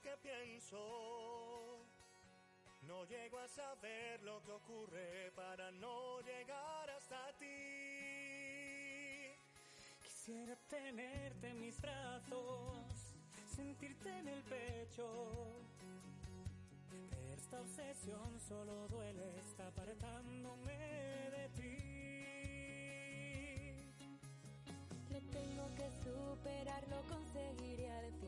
[0.00, 1.84] que pienso.
[2.82, 7.46] No llego a saber lo que ocurre para no llegar hasta ti.
[10.02, 13.14] Quisiera tenerte en mis brazos,
[13.54, 15.06] sentirte en el pecho.
[17.36, 20.78] Esta obsesión solo duele, está apartándome
[21.30, 21.90] de ti.
[25.10, 28.19] Lo tengo que superar, lo conseguiré al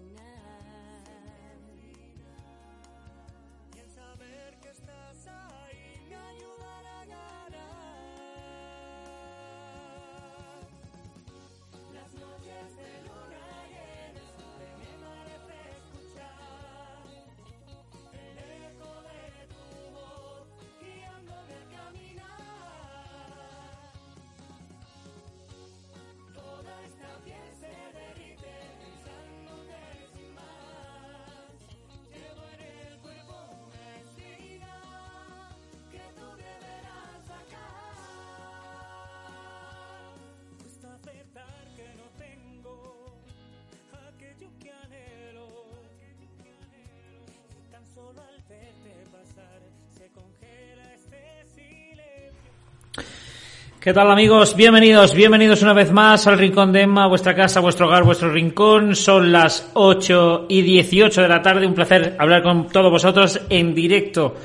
[53.83, 54.55] ¿Qué tal amigos?
[54.55, 58.95] Bienvenidos, bienvenidos una vez más al Rincón de Emma, vuestra casa, vuestro hogar, vuestro rincón.
[58.95, 61.67] Son las 8 y 18 de la tarde.
[61.67, 64.37] Un placer hablar con todos vosotros en directo.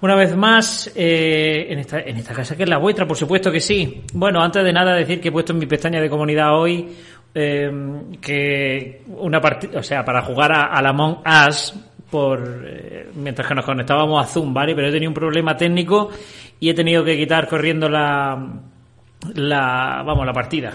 [0.00, 3.50] Una vez más, eh, en, esta, en esta casa que es la vuestra, por supuesto
[3.50, 4.02] que sí.
[4.12, 6.86] Bueno, antes de nada decir que he puesto en mi pestaña de comunidad hoy
[7.34, 7.72] eh,
[8.20, 11.74] que una partida, o sea, para jugar a, a la Among Us
[12.08, 14.72] por eh, mientras que nos conectábamos a Zoom, ¿vale?
[14.72, 16.10] Pero he tenido un problema técnico
[16.60, 18.70] y he tenido que quitar corriendo la
[19.34, 20.72] la vamos la partida.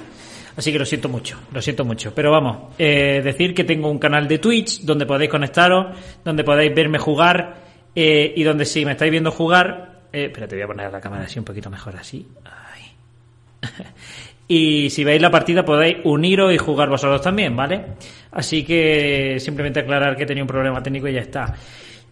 [0.55, 2.13] Así que lo siento mucho, lo siento mucho.
[2.13, 6.75] Pero vamos, eh, decir que tengo un canal de Twitch donde podéis conectaros, donde podéis
[6.75, 7.55] verme jugar
[7.95, 11.23] eh, y donde si me estáis viendo jugar, eh, espérate, voy a poner la cámara
[11.23, 12.27] así un poquito mejor así.
[14.51, 17.85] Y si veis la partida podéis uniros y jugar vosotros también, ¿vale?
[18.31, 21.53] Así que simplemente aclarar que tenía un problema técnico y ya está.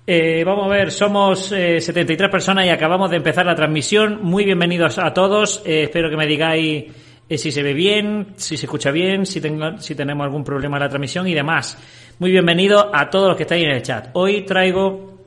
[0.09, 4.19] Eh, vamos a ver, somos eh, 73 personas y acabamos de empezar la transmisión.
[4.23, 5.62] Muy bienvenidos a todos.
[5.66, 6.85] Eh, espero que me digáis
[7.28, 10.78] eh, si se ve bien, si se escucha bien, si, tengo, si tenemos algún problema
[10.78, 11.78] en la transmisión y demás.
[12.19, 14.07] Muy bienvenidos a todos los que estáis en el chat.
[14.13, 15.17] Hoy traigo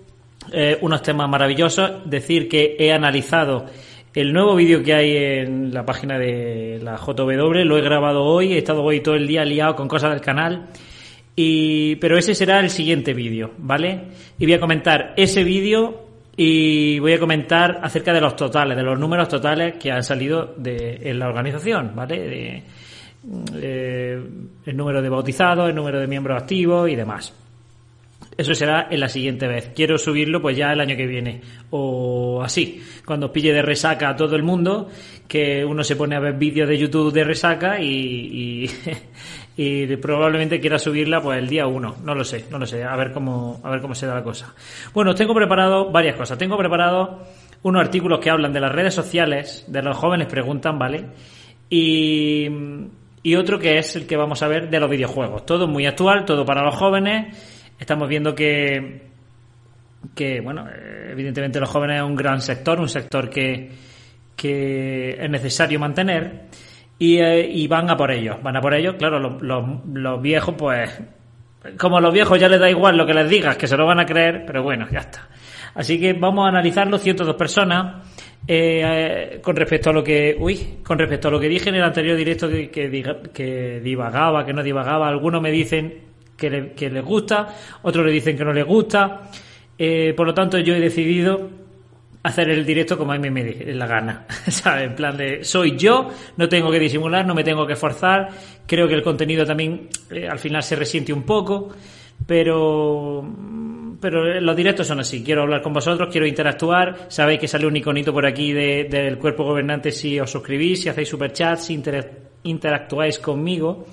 [0.80, 2.08] unos temas maravillosos.
[2.08, 3.66] Decir que he analizado
[4.14, 7.66] el nuevo vídeo que hay en la página de la JW.
[7.66, 10.68] Lo he grabado hoy, he estado hoy todo el día liado con cosas del canal.
[11.36, 14.08] Y, pero ese será el siguiente vídeo, ¿vale?
[14.38, 18.82] Y voy a comentar ese vídeo y voy a comentar acerca de los totales, de
[18.82, 22.18] los números totales que han salido de, en la organización, ¿vale?
[22.18, 22.62] De,
[23.54, 24.22] eh,
[24.64, 27.34] el número de bautizados, el número de miembros activos y demás.
[28.36, 29.72] Eso será en la siguiente vez.
[29.74, 31.42] Quiero subirlo pues ya el año que viene.
[31.70, 34.88] O así, cuando pille de resaca a todo el mundo,
[35.30, 38.70] que uno se pone a ver vídeos de YouTube de resaca y, y,
[39.56, 41.98] y probablemente quiera subirla pues el día 1.
[42.02, 42.82] No lo sé, no lo sé.
[42.82, 44.52] A ver cómo, a ver cómo se da la cosa.
[44.92, 46.36] Bueno, tengo preparado varias cosas.
[46.36, 47.20] Tengo preparado
[47.62, 51.04] unos artículos que hablan de las redes sociales, de los jóvenes preguntan, ¿vale?
[51.68, 52.48] Y,
[53.22, 55.46] y otro que es el que vamos a ver de los videojuegos.
[55.46, 57.36] Todo muy actual, todo para los jóvenes.
[57.78, 59.02] Estamos viendo que,
[60.12, 63.89] que bueno, eh, evidentemente los jóvenes es un gran sector, un sector que,
[64.40, 66.46] que es necesario mantener
[66.98, 68.94] y, eh, y van a por ellos, van a por ellos.
[68.98, 70.90] Claro, los, los, los viejos, pues,
[71.78, 73.84] como a los viejos ya les da igual lo que les digas, que se lo
[73.86, 75.28] van a creer, pero bueno, ya está.
[75.74, 78.06] Así que vamos a analizarlo 102 personas.
[78.48, 81.82] Eh, con respecto a lo que uy con respecto a lo que dije en el
[81.84, 82.90] anterior directo que, que,
[83.34, 85.92] que divagaba que no divagaba algunos me dicen
[86.38, 87.48] que, le- que les gusta
[87.82, 89.20] otros le dicen que no les gusta
[89.78, 91.50] Eh, por lo tanto yo he decidido
[92.22, 94.84] hacer el directo como a mí me dé la gana ¿sabes?
[94.88, 98.28] en plan de soy yo no tengo que disimular no me tengo que esforzar
[98.66, 101.70] creo que el contenido también eh, al final se resiente un poco
[102.26, 103.24] pero
[104.00, 105.22] pero los directos son así.
[105.22, 107.06] Quiero hablar con vosotros, quiero interactuar.
[107.08, 110.88] Sabéis que sale un iconito por aquí de- del cuerpo gobernante si os suscribís, si
[110.88, 112.10] hacéis superchats, si inter-
[112.44, 113.84] interactuáis conmigo,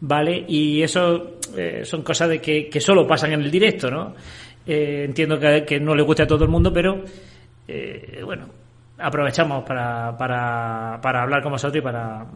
[0.00, 0.46] ¿vale?
[0.48, 4.14] Y eso eh, son cosas de que, que solo pasan en el directo, ¿no?
[4.66, 7.02] Eh, entiendo que no le guste a todo el mundo, pero
[7.70, 8.46] eh, bueno,
[8.98, 12.26] aprovechamos para, para, hablar con vosotros y para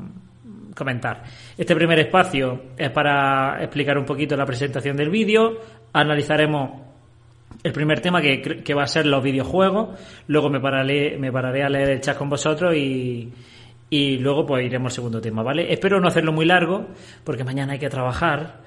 [0.74, 1.22] comentar.
[1.56, 5.58] Este primer espacio es para explicar un poquito la presentación del vídeo.
[5.92, 6.82] Analizaremos
[7.62, 9.98] el primer tema que, que va a ser los videojuegos.
[10.26, 13.32] Luego me pararé, me pararé a leer el chat con vosotros y,
[13.90, 15.72] y luego pues iremos al segundo tema, ¿vale?
[15.72, 16.86] Espero no hacerlo muy largo
[17.22, 18.60] porque mañana hay que trabajar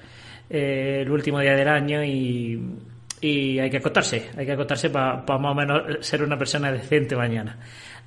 [0.48, 2.58] eh, el último día del año y,
[3.20, 7.16] y hay que acostarse, hay que acostarse para más o menos ser una persona decente
[7.16, 7.58] mañana.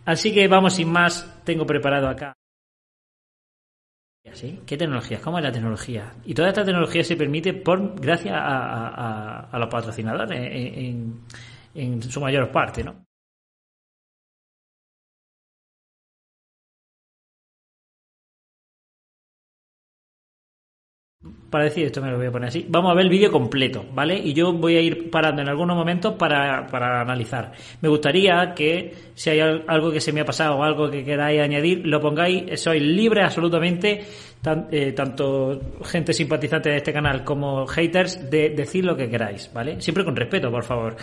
[0.05, 2.33] Así que vamos sin más, tengo preparado acá.
[4.33, 4.61] ¿Sí?
[4.65, 5.21] ¿Qué tecnologías?
[5.21, 6.13] ¿Cómo es la tecnología?
[6.25, 11.21] Y toda esta tecnología se permite por gracias a, los patrocinadores en,
[11.73, 13.05] en su mayor parte, ¿no?
[21.51, 22.65] Para decir esto me lo voy a poner así.
[22.69, 24.17] Vamos a ver el vídeo completo, ¿vale?
[24.17, 27.51] Y yo voy a ir parando en algunos momentos para, para analizar.
[27.81, 31.41] Me gustaría que si hay algo que se me ha pasado o algo que queráis
[31.41, 32.57] añadir, lo pongáis.
[32.59, 34.01] Soy libre absolutamente,
[34.71, 39.81] eh, tanto gente simpatizante de este canal como haters, de decir lo que queráis, ¿vale?
[39.81, 40.95] Siempre con respeto, por favor.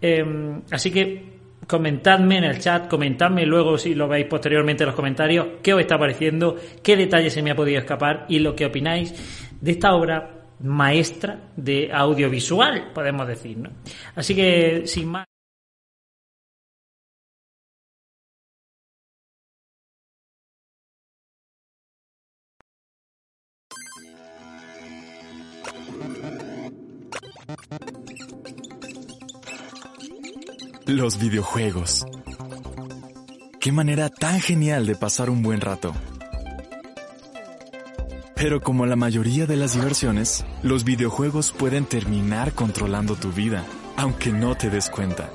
[0.00, 1.22] Em, así que
[1.66, 5.80] comentadme en el chat, comentadme luego si lo veis posteriormente en los comentarios, qué os
[5.80, 9.94] está pareciendo, qué detalles se me ha podido escapar y lo que opináis de esta
[9.94, 13.70] obra maestra de audiovisual, podemos decir, ¿no?
[14.14, 15.26] Así que, sin más.
[30.86, 32.04] Los videojuegos.
[33.60, 35.94] Qué manera tan genial de pasar un buen rato.
[38.42, 43.64] Pero como la mayoría de las diversiones, los videojuegos pueden terminar controlando tu vida,
[43.96, 45.30] aunque no te des cuenta.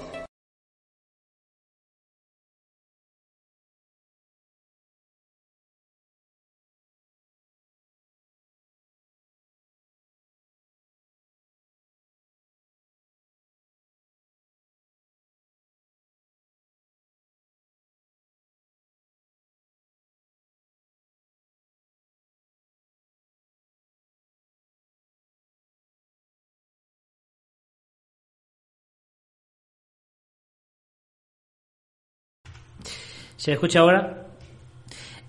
[33.47, 34.27] ¿Se escucha ahora?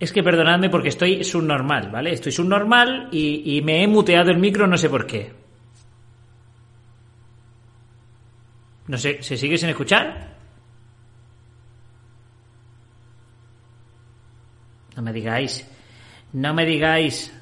[0.00, 2.12] Es que perdonadme porque estoy subnormal, ¿vale?
[2.12, 5.32] Estoy subnormal y, y me he muteado el micro, no sé por qué.
[8.88, 10.35] No sé, ¿se sigue sin escuchar?
[14.97, 15.64] No me digáis.
[16.32, 17.32] No me digáis.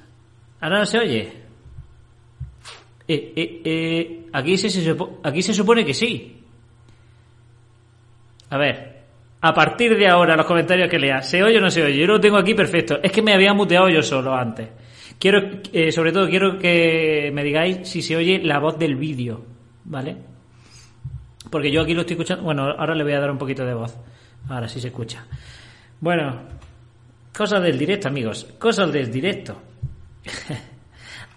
[0.61, 1.33] Ahora no se oye.
[3.09, 6.45] Eh, eh, eh, aquí, se, aquí se supone que sí.
[8.51, 8.96] A ver
[9.41, 11.99] a partir de ahora los comentarios que lea, ¿se oye o no se oye?
[11.99, 12.99] Yo lo tengo aquí perfecto.
[13.03, 14.69] Es que me había muteado yo solo antes.
[15.19, 19.45] Quiero, eh, sobre todo, quiero que me digáis si se oye la voz del vídeo,
[19.85, 20.17] ¿vale?
[21.51, 22.45] Porque yo aquí lo estoy escuchando.
[22.45, 23.97] Bueno, ahora le voy a dar un poquito de voz.
[24.49, 25.25] Ahora sí se escucha.
[26.01, 26.43] Bueno,
[27.37, 28.45] cosas del directo, amigos.
[28.59, 29.61] Cosas del directo.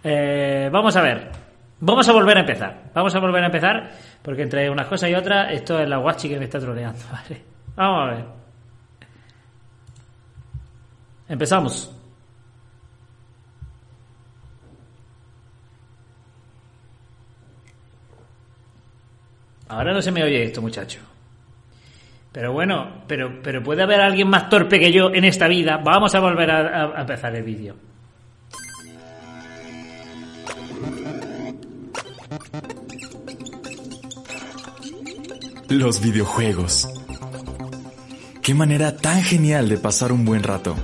[0.02, 1.30] Eh, vamos a ver.
[1.82, 2.84] Vamos a volver a empezar.
[2.94, 3.92] Vamos a volver a empezar
[4.22, 7.42] porque entre unas cosas y otras, esto es la guachi que me está troleando, ¿vale?
[7.80, 8.26] Vamos a ver.
[11.30, 11.96] Empezamos.
[19.70, 21.00] Ahora no se me oye esto, muchacho.
[22.34, 25.78] Pero bueno, pero, pero puede haber alguien más torpe que yo en esta vida.
[25.78, 27.76] Vamos a volver a, a empezar el vídeo.
[35.70, 36.99] Los videojuegos.
[38.50, 40.76] Qué manera tan genial de pasar un buen rato.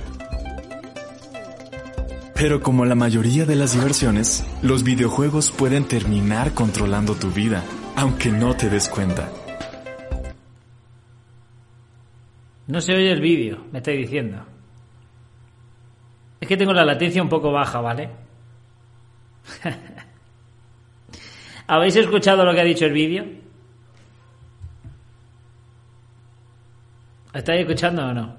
[2.36, 7.64] Pero como la mayoría de las diversiones, los videojuegos pueden terminar controlando tu vida,
[7.96, 9.32] aunque no te des cuenta.
[12.68, 14.46] No se oye el vídeo, me estoy diciendo.
[16.40, 18.10] Es que tengo la latencia un poco baja, ¿vale?
[21.66, 23.24] ¿Habéis escuchado lo que ha dicho el vídeo?
[27.36, 28.34] ¿Estáis escuchando o no?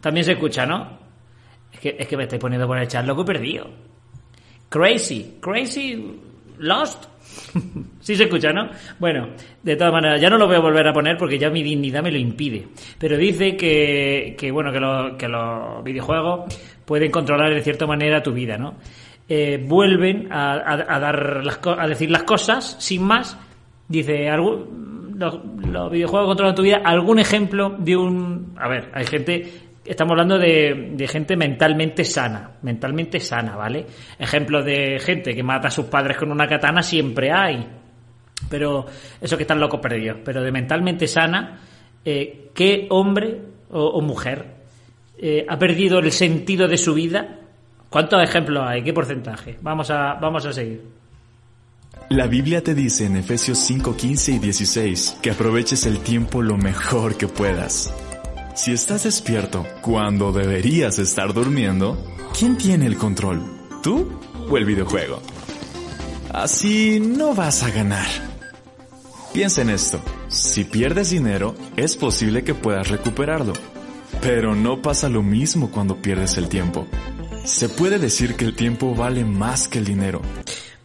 [0.00, 0.98] También se escucha, ¿no?
[1.72, 3.68] Es que, es que me estáis poniendo por el chat loco perdido.
[4.68, 6.20] Crazy, crazy,
[6.58, 7.04] lost.
[8.00, 8.68] sí se escucha, ¿no?
[8.98, 9.28] Bueno,
[9.62, 12.02] de todas maneras, ya no lo voy a volver a poner porque ya mi dignidad
[12.02, 12.66] me lo impide.
[12.98, 16.52] Pero dice que, que bueno, que, que los videojuegos
[16.84, 18.74] pueden controlar de cierta manera tu vida, ¿no?
[19.28, 23.38] Eh, vuelven a, a, dar las, a decir las cosas sin más.
[23.88, 24.66] Dice, algo,
[25.16, 26.80] los, videojuegos controlan tu vida.
[26.84, 28.54] ¿Algún ejemplo de un...
[28.58, 29.62] A ver, hay gente...
[29.84, 33.86] Estamos hablando de, gente mentalmente sana, mentalmente sana, ¿vale?
[34.18, 37.64] Ejemplos de gente que mata a sus padres con una katana siempre hay.
[38.50, 38.84] Pero
[39.20, 40.18] eso que están locos perdidos.
[40.24, 41.60] Pero de mentalmente sana,
[42.04, 44.56] eh, ¿qué hombre o, mujer
[45.18, 47.38] eh, ha perdido el sentido de su vida?
[47.88, 48.82] ¿Cuántos ejemplos hay?
[48.82, 49.56] ¿Qué porcentaje?
[49.62, 50.82] Vamos a, vamos a seguir.
[52.08, 56.56] La Biblia te dice en Efesios 5, 15 y 16 que aproveches el tiempo lo
[56.56, 57.92] mejor que puedas.
[58.54, 61.98] Si estás despierto cuando deberías estar durmiendo,
[62.38, 63.42] ¿quién tiene el control?
[63.82, 64.08] ¿Tú
[64.48, 65.20] o el videojuego?
[66.32, 68.06] Así no vas a ganar.
[69.34, 70.00] Piensa en esto.
[70.28, 73.52] Si pierdes dinero, es posible que puedas recuperarlo.
[74.22, 76.86] Pero no pasa lo mismo cuando pierdes el tiempo.
[77.44, 80.22] Se puede decir que el tiempo vale más que el dinero.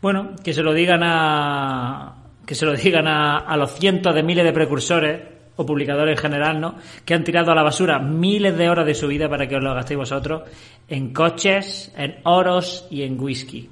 [0.01, 2.15] Bueno, que se lo digan a
[2.45, 5.21] que se lo digan a, a los cientos de miles de precursores
[5.55, 6.75] o publicadores en general, ¿no?
[7.05, 9.63] Que han tirado a la basura miles de horas de su vida para que os
[9.63, 10.43] lo gastéis vosotros
[10.87, 13.69] en coches, en oros y en whisky.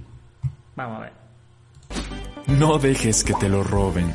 [0.75, 1.13] Vamos a ver.
[2.47, 4.11] No dejes que te lo roben.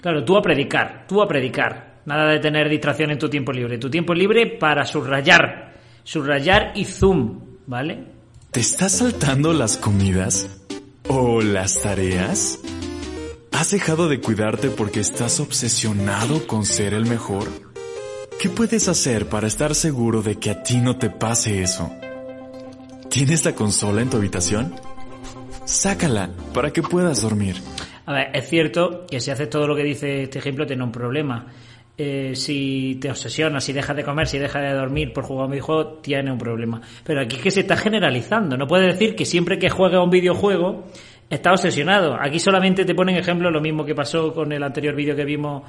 [0.00, 1.94] Claro, tú a predicar, tú a predicar.
[2.04, 3.78] Nada de tener distracción en tu tiempo libre.
[3.78, 5.72] Tu tiempo libre para subrayar,
[6.02, 8.13] subrayar y zoom, ¿vale?
[8.54, 10.48] ¿Te estás saltando las comidas?
[11.08, 12.60] ¿O las tareas?
[13.50, 17.48] ¿Has dejado de cuidarte porque estás obsesionado con ser el mejor?
[18.40, 21.90] ¿Qué puedes hacer para estar seguro de que a ti no te pase eso?
[23.10, 24.72] ¿Tienes la consola en tu habitación?
[25.64, 27.56] Sácala para que puedas dormir.
[28.06, 30.92] A ver, es cierto que si haces todo lo que dice este ejemplo, tiene un
[30.92, 31.48] problema.
[31.96, 35.46] Eh, si te obsesionas, si dejas de comer, si dejas de dormir por jugar a
[35.46, 36.80] un videojuego, tiene un problema.
[37.04, 38.56] Pero aquí es que se está generalizando.
[38.56, 40.84] No puedes decir que siempre que juegas a un videojuego
[41.30, 42.16] está obsesionado.
[42.20, 45.62] Aquí solamente te ponen ejemplo lo mismo que pasó con el anterior vídeo que vimos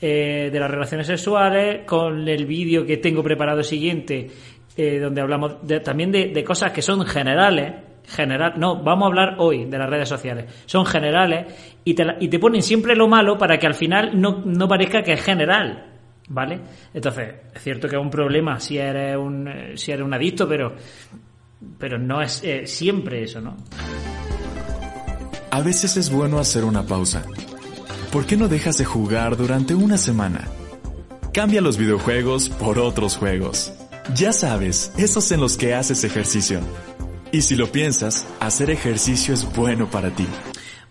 [0.00, 4.28] eh, de las relaciones sexuales, con el vídeo que tengo preparado siguiente,
[4.76, 7.72] eh, donde hablamos también de, de cosas que son generales
[8.10, 10.46] general, no, vamos a hablar hoy de las redes sociales.
[10.66, 11.46] Son generales
[11.84, 15.02] y te, y te ponen siempre lo malo para que al final no, no parezca
[15.02, 15.86] que es general.
[16.32, 16.60] ¿Vale?
[16.94, 20.76] Entonces, es cierto que es un problema si eres un, si eres un adicto, pero,
[21.76, 23.56] pero no es eh, siempre eso, ¿no?
[25.50, 27.24] A veces es bueno hacer una pausa.
[28.12, 30.46] ¿Por qué no dejas de jugar durante una semana?
[31.32, 33.72] Cambia los videojuegos por otros juegos.
[34.14, 36.60] Ya sabes, esos en los que haces ejercicio.
[37.32, 40.26] Y si lo piensas, hacer ejercicio es bueno para ti.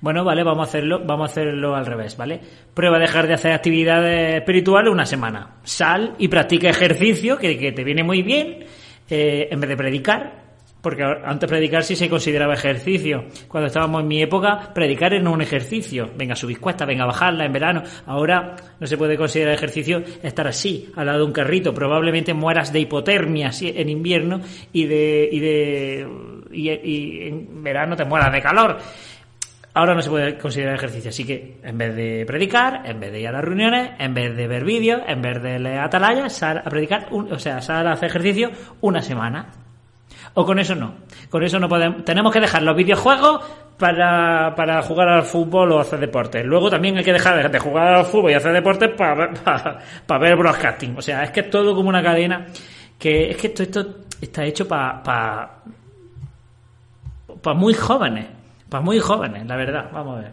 [0.02, 2.40] Bueno, vale, vamos a hacerlo, vamos a hacerlo al revés, ¿vale?
[2.74, 5.58] Prueba a dejar de hacer actividades espirituales una semana.
[5.64, 8.66] Sal y practica ejercicio, que, que te viene muy bien,
[9.10, 10.49] eh, en vez de predicar,
[10.82, 13.26] porque antes predicar sí se consideraba ejercicio.
[13.48, 16.10] Cuando estábamos en mi época, predicar era un ejercicio.
[16.16, 17.84] Venga, subir cuesta, venga, bajarla en verano.
[18.06, 21.74] Ahora no se puede considerar ejercicio estar así, al lado de un carrito.
[21.74, 24.40] Probablemente mueras de hipotermia en invierno
[24.72, 26.08] y de, y de,
[26.52, 28.78] y, y en verano te mueras de calor.
[29.74, 33.22] Ahora no se puede considerar ejercicio, así que en vez de predicar, en vez de
[33.22, 36.58] ir a las reuniones, en vez de ver vídeos, en vez de leer atalayas, sal
[36.66, 38.50] a predicar, un, o sea, sal a hacer ejercicio
[38.82, 39.52] una semana.
[40.34, 40.94] O con eso no.
[41.30, 42.04] Con eso no podemos.
[42.06, 43.42] Tenemos que dejar los videojuegos
[43.78, 46.44] para, para jugar al fútbol o hacer deporte.
[46.44, 50.20] Luego también hay que dejar de jugar al fútbol y hacer deporte para, para, para
[50.20, 50.98] ver broadcasting.
[50.98, 52.48] O sea, es que es todo como una cadena
[52.98, 55.50] que es que esto, esto está hecho para para
[57.42, 58.28] para muy jóvenes.
[58.70, 59.90] Para muy jóvenes, la verdad.
[59.92, 60.32] Vamos a ver.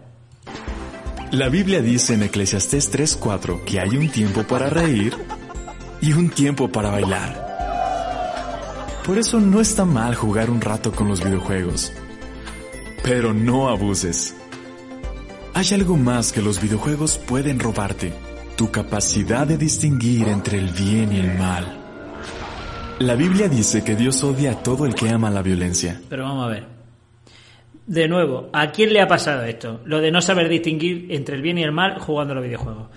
[1.30, 5.14] La Biblia dice en Eclesiastés 3:4 que hay un tiempo para reír
[6.00, 7.45] y un tiempo para bailar.
[9.06, 11.92] Por eso no está mal jugar un rato con los videojuegos.
[13.04, 14.36] Pero no abuses.
[15.54, 18.12] Hay algo más que los videojuegos pueden robarte.
[18.56, 21.64] Tu capacidad de distinguir entre el bien y el mal.
[22.98, 26.00] La Biblia dice que Dios odia a todo el que ama la violencia.
[26.08, 26.64] Pero vamos a ver.
[27.86, 29.82] De nuevo, ¿a quién le ha pasado esto?
[29.84, 32.88] Lo de no saber distinguir entre el bien y el mal jugando a los videojuegos.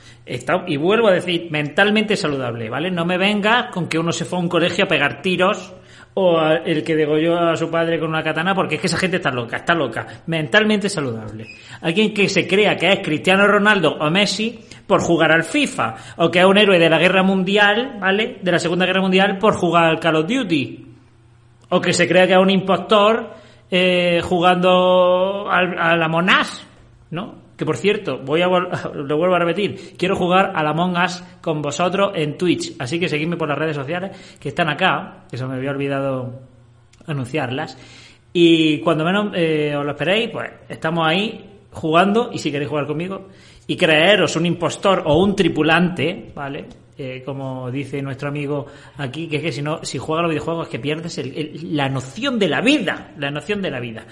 [0.65, 2.89] Y vuelvo a decir, mentalmente saludable, ¿vale?
[2.89, 5.75] No me vengas con que uno se fue a un colegio a pegar tiros
[6.13, 9.17] o el que degolló a su padre con una katana, porque es que esa gente
[9.17, 11.47] está loca, está loca, mentalmente saludable.
[11.81, 16.31] Alguien que se crea que es Cristiano Ronaldo o Messi por jugar al FIFA, o
[16.31, 18.39] que es un héroe de la guerra mundial, ¿vale?
[18.41, 20.85] De la Segunda Guerra Mundial por jugar al Call of Duty.
[21.69, 23.35] O que se crea que es un impostor
[23.69, 26.67] eh, jugando al, a la Monas,
[27.11, 27.48] ¿no?
[27.59, 28.47] Que por cierto, voy a
[28.93, 33.01] lo vuelvo a repetir, quiero jugar a la Among Us con vosotros en Twitch, así
[33.01, 36.39] que seguidme por las redes sociales que están acá, que se me había olvidado
[37.05, 37.77] anunciarlas.
[38.31, 42.87] Y cuando menos eh, os lo esperéis, pues estamos ahí jugando y si queréis jugar
[42.87, 43.27] conmigo
[43.67, 46.65] y creeros un impostor o un tripulante, ¿vale?
[46.97, 50.67] Eh, como dice nuestro amigo aquí, que es que si no, si juegas los videojuegos
[50.67, 51.21] es que pierdes
[51.63, 54.05] la noción de la vida, la noción de la vida.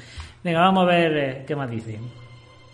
[0.44, 1.98] Venga, vamos a ver eh, qué más dice.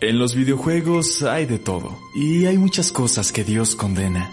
[0.00, 4.30] En los videojuegos hay de todo, y hay muchas cosas que Dios condena.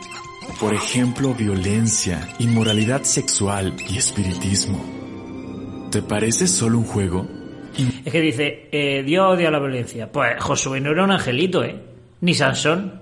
[0.60, 4.84] Por ejemplo, violencia, inmoralidad sexual y espiritismo.
[5.92, 7.28] ¿Te parece solo un juego?
[8.04, 10.12] Es que dice, eh, Dios odia la violencia.
[10.12, 11.76] Pues Josué no era un angelito, ¿eh?
[12.22, 13.00] Ni Sansón,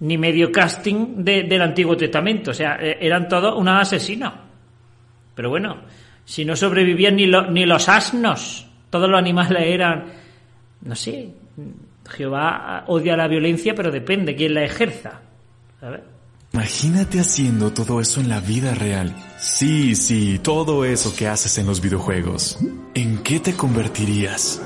[0.00, 2.50] ni medio casting de- del Antiguo Testamento.
[2.50, 4.34] O sea, eh, eran todos unos asesinos.
[5.34, 5.78] Pero bueno,
[6.26, 10.04] si no sobrevivían ni, lo- ni los asnos, todos los animales eran,
[10.82, 11.30] no sé,
[12.08, 15.20] Jehová odia la violencia, pero depende quién la ejerza.
[15.80, 16.00] ¿sabes?
[16.52, 19.14] Imagínate haciendo todo eso en la vida real.
[19.38, 22.58] Sí, sí, todo eso que haces en los videojuegos.
[22.94, 24.62] ¿En qué te convertirías?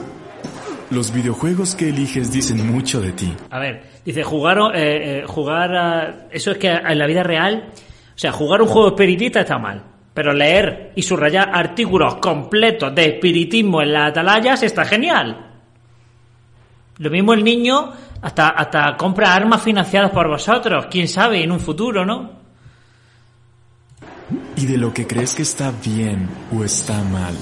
[0.90, 3.32] Los videojuegos que eliges dicen mucho de ti.
[3.50, 7.70] A ver, dice, jugar, eh, eh, jugar a- Eso es que en la vida real...
[8.14, 9.82] O sea, jugar un juego espiritista está mal.
[10.12, 15.49] Pero leer y subrayar artículos completos de espiritismo en las atalayas está genial.
[17.00, 17.92] Lo mismo el niño
[18.22, 20.86] hasta, hasta compra armas financiadas por vosotros.
[20.90, 22.30] Quién sabe, en un futuro, ¿no?
[24.56, 27.34] Y de lo que crees que está bien o está mal.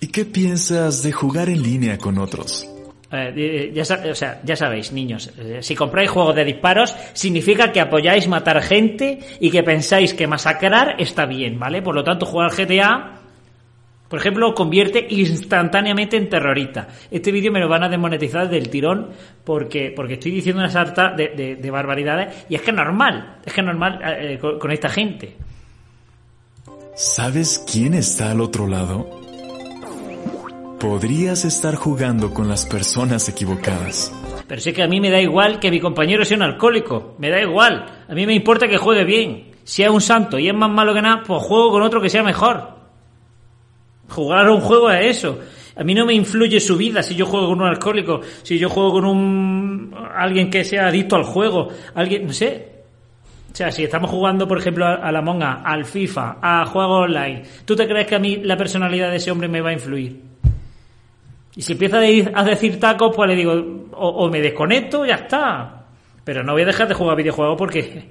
[0.00, 2.66] ¿Y qué piensas de jugar en línea con otros?
[3.12, 7.70] Eh, ya, sa- o sea, ya sabéis, niños, eh, si compráis juegos de disparos, significa
[7.72, 11.82] que apoyáis matar gente y que pensáis que masacrar está bien, ¿vale?
[11.82, 13.15] Por lo tanto, jugar GTA,
[14.08, 16.88] por ejemplo, convierte instantáneamente en terrorista.
[17.10, 19.10] Este vídeo me lo van a desmonetizar del tirón
[19.44, 23.38] porque, porque estoy diciendo una sarta de, de- de barbaridades y es que es normal,
[23.44, 25.36] es que es normal eh, eh, con, con esta gente.
[26.94, 29.10] ¿Sabes quién está al otro lado?
[30.80, 34.12] Podrías estar jugando con las personas equivocadas.
[34.46, 37.16] Pero sé que a mí me da igual que mi compañero sea un alcohólico.
[37.18, 37.86] Me da igual.
[38.08, 39.52] A mí me importa que juegue bien.
[39.64, 42.08] Si es un santo y es más malo que nada, pues juego con otro que
[42.10, 42.75] sea mejor.
[44.08, 45.38] Jugar a un juego es eso.
[45.76, 48.68] A mí no me influye su vida si yo juego con un alcohólico, si yo
[48.70, 52.68] juego con un alguien que sea adicto al juego, alguien, no sé.
[53.52, 57.42] O sea, si estamos jugando, por ejemplo, a la Monga, al FIFA, a juegos online,
[57.64, 60.20] ¿tú te crees que a mí la personalidad de ese hombre me va a influir?
[61.54, 63.52] Y si empieza a de- a decir tacos, pues le digo,
[63.92, 65.84] o, o me desconecto, ya está.
[66.22, 68.04] Pero no voy a dejar de jugar videojuegos porque...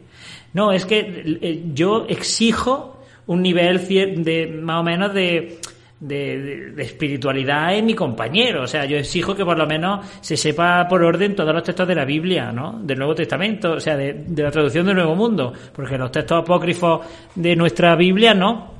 [0.54, 1.00] No, es que
[1.42, 3.86] eh, yo exijo un nivel
[4.24, 5.60] de más o menos de,
[6.08, 8.64] de, espiritualidad en mi compañero.
[8.64, 11.88] O sea, yo exijo que por lo menos se sepa por orden todos los textos
[11.88, 12.80] de la Biblia, ¿no?
[12.82, 15.54] Del Nuevo Testamento, o sea, de, de la traducción del Nuevo Mundo.
[15.74, 18.72] Porque los textos apócrifos de nuestra Biblia no.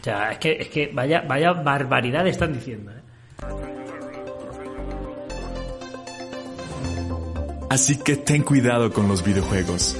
[0.00, 3.78] O sea, es que, es que vaya, vaya barbaridad están diciendo, ¿eh?
[7.70, 9.94] Así que ten cuidado con los videojuegos.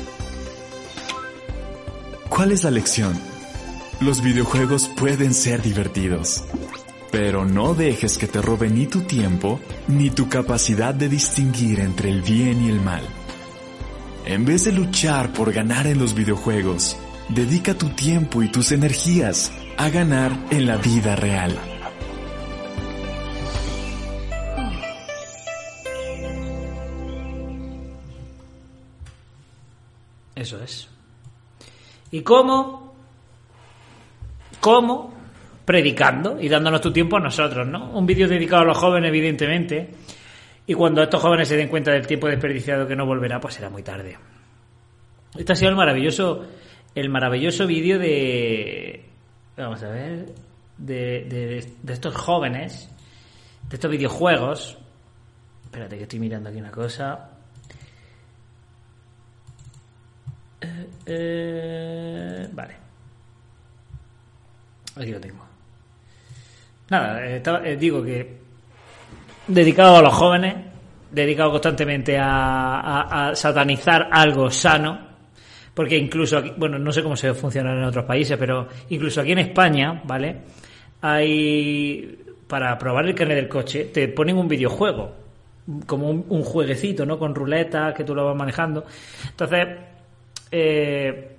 [2.28, 3.27] ¿Cuál es la lección?
[4.00, 6.44] Los videojuegos pueden ser divertidos,
[7.10, 9.58] pero no dejes que te roben ni tu tiempo
[9.88, 13.02] ni tu capacidad de distinguir entre el bien y el mal.
[14.24, 16.96] En vez de luchar por ganar en los videojuegos,
[17.28, 21.58] dedica tu tiempo y tus energías a ganar en la vida real.
[30.36, 30.86] Eso es.
[32.12, 32.87] ¿Y cómo?
[34.60, 35.14] ¿Cómo?
[35.64, 37.90] Predicando y dándonos tu tiempo a nosotros, ¿no?
[37.90, 39.90] Un vídeo dedicado a los jóvenes, evidentemente.
[40.66, 43.70] Y cuando estos jóvenes se den cuenta del tiempo desperdiciado que no volverá, pues será
[43.70, 44.18] muy tarde.
[45.36, 46.44] Este ha sido el maravilloso,
[46.94, 49.04] el maravilloso vídeo de,
[49.56, 50.26] vamos a ver,
[50.78, 52.90] de, de, de estos jóvenes,
[53.68, 54.78] de estos videojuegos.
[55.64, 57.30] Espérate que estoy mirando aquí una cosa.
[61.06, 62.87] Eh, vale.
[64.98, 65.44] Aquí lo tengo.
[66.90, 68.38] Nada, eh, eh, digo que
[69.46, 70.54] dedicado a los jóvenes,
[71.10, 75.08] dedicado constantemente a satanizar algo sano,
[75.78, 79.30] porque incluso aquí, bueno, no sé cómo se funciona en otros países, pero incluso aquí
[79.30, 80.38] en España, ¿vale?
[81.02, 85.14] Hay, para probar el carnet del coche, te ponen un videojuego,
[85.86, 87.16] como un, un jueguecito, ¿no?
[87.16, 88.84] Con ruletas que tú lo vas manejando.
[89.30, 89.68] Entonces,
[90.50, 91.36] eh,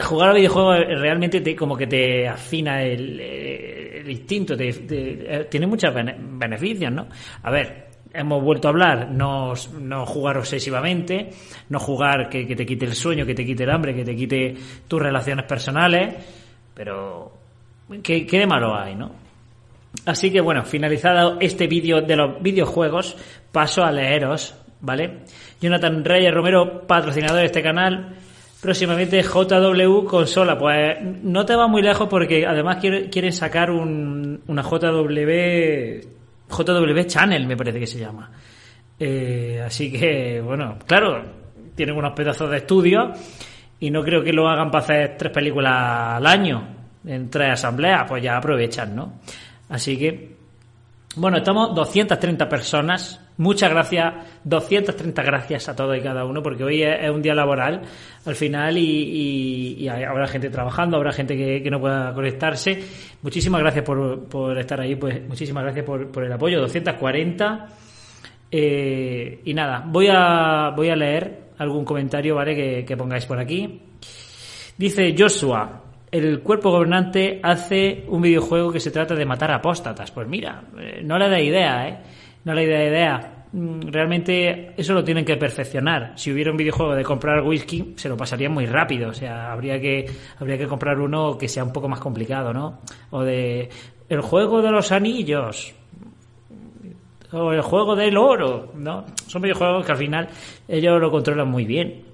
[0.00, 5.36] jugar a videojuegos realmente te, como que te afina el, eh, el instinto, te- te-
[5.36, 7.06] eh, tiene muchos bene- beneficios, ¿no?
[7.42, 11.30] A ver, hemos vuelto a hablar, no, no jugar obsesivamente,
[11.68, 14.16] no jugar que, que te quite el sueño, que te quite el hambre, que te
[14.16, 14.54] quite
[14.88, 16.14] tus relaciones personales,
[16.74, 17.32] pero
[18.02, 19.12] ¿qué, qué de malo hay, no?
[20.06, 23.16] Así que bueno, finalizado este vídeo de los videojuegos,
[23.52, 25.18] paso a leeros, ¿vale?
[25.60, 28.16] Jonathan Reyes Romero, patrocinador de este canal.
[28.62, 30.56] Próximamente JW Consola.
[30.56, 36.00] Pues no te va muy lejos porque además quiere- quieren sacar un, una JW,
[36.48, 38.30] JW Channel, me parece que se llama.
[39.00, 41.24] Eh, así que, bueno, claro,
[41.74, 43.12] tienen unos pedazos de estudio
[43.80, 45.72] y no creo que lo hagan para hacer tres películas
[46.16, 46.68] al año.
[47.04, 49.14] en tres asambleas, pues ya aprovechan, ¿no?
[49.70, 50.36] Así que,
[51.16, 53.18] bueno, estamos 230 personas.
[53.38, 54.14] Muchas gracias,
[54.44, 57.82] 230 gracias a todos y cada uno, porque hoy es, un día laboral
[58.26, 62.82] al final y, habrá gente trabajando, habrá gente que, no pueda conectarse.
[63.22, 66.60] Muchísimas gracias por, estar ahí, pues muchísimas gracias por, el apoyo.
[66.60, 67.68] 240.
[68.54, 72.54] Eh, y nada, voy a, voy a leer algún comentario, ¿vale?
[72.54, 73.80] Que, que pongáis por aquí.
[74.76, 80.10] Dice Joshua, el cuerpo gobernante hace un videojuego que se trata de matar apóstatas.
[80.10, 81.98] Pues mira, eh, no le da idea, ¿eh?
[82.44, 83.44] No le da idea.
[83.52, 86.12] Mm, realmente eso lo tienen que perfeccionar.
[86.16, 89.10] Si hubiera un videojuego de comprar whisky, se lo pasaría muy rápido.
[89.10, 90.06] O sea, habría que,
[90.38, 92.80] habría que comprar uno que sea un poco más complicado, ¿no?
[93.10, 93.68] O de
[94.08, 95.74] el juego de los anillos.
[97.32, 99.06] O el juego del oro, ¿no?
[99.26, 100.28] Son videojuegos que al final
[100.68, 102.12] ellos lo controlan muy bien.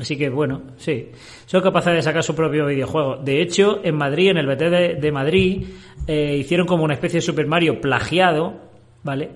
[0.00, 1.10] Así que bueno, sí,
[1.46, 3.16] son capaces de sacar su propio videojuego.
[3.16, 5.66] De hecho, en Madrid, en el BT de, Madrid,
[6.06, 8.65] eh, hicieron como una especie de Super Mario plagiado,
[9.06, 9.30] ¿vale?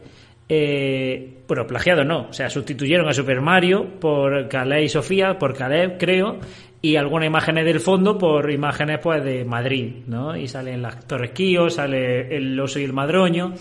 [0.53, 5.57] Eh, bueno, plagiado no, o sea, sustituyeron a Super Mario por Calais y Sofía, por
[5.57, 6.41] Calais, creo,
[6.83, 10.37] y algunas imágenes del fondo por imágenes pues de Madrid, ¿no?
[10.37, 13.55] Y salen las Torres Quío, sale el oso y el madroño.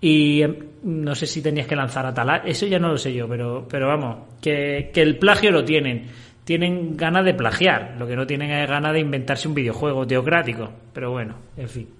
[0.00, 3.12] Y em, no sé si tenías que lanzar a talar, eso ya no lo sé
[3.12, 6.06] yo, pero, pero vamos, que, que el plagio lo tienen.
[6.44, 10.70] Tienen ganas de plagiar, lo que no tienen es ganas de inventarse un videojuego teocrático.
[10.92, 11.99] Pero bueno, en fin.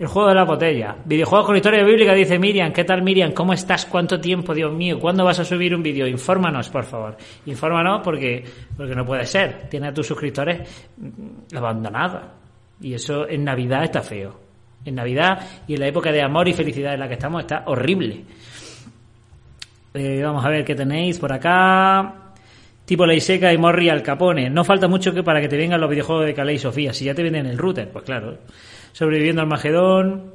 [0.00, 0.96] El juego de la botella.
[1.04, 2.72] Videojuegos con historia bíblica, dice Miriam.
[2.72, 3.32] ¿Qué tal, Miriam?
[3.32, 3.84] ¿Cómo estás?
[3.84, 4.98] ¿Cuánto tiempo, Dios mío?
[4.98, 6.06] ¿Cuándo vas a subir un vídeo?
[6.06, 7.18] Infórmanos, por favor.
[7.44, 8.42] Infórmanos porque,
[8.78, 9.68] porque no puede ser.
[9.68, 10.88] Tiene a tus suscriptores
[11.54, 12.22] abandonados.
[12.80, 14.40] Y eso en Navidad está feo
[14.84, 17.64] en Navidad y en la época de amor y felicidad en la que estamos está
[17.66, 18.24] horrible.
[19.92, 22.32] Eh, vamos a ver qué tenéis por acá.
[22.84, 24.50] Tipo Ley Seca y Morri al Capone.
[24.50, 26.92] No falta mucho que para que te vengan los videojuegos de Calais y Sofía.
[26.92, 28.38] Si ya te vienen el router, pues claro.
[28.92, 30.32] Sobreviviendo al Magedón.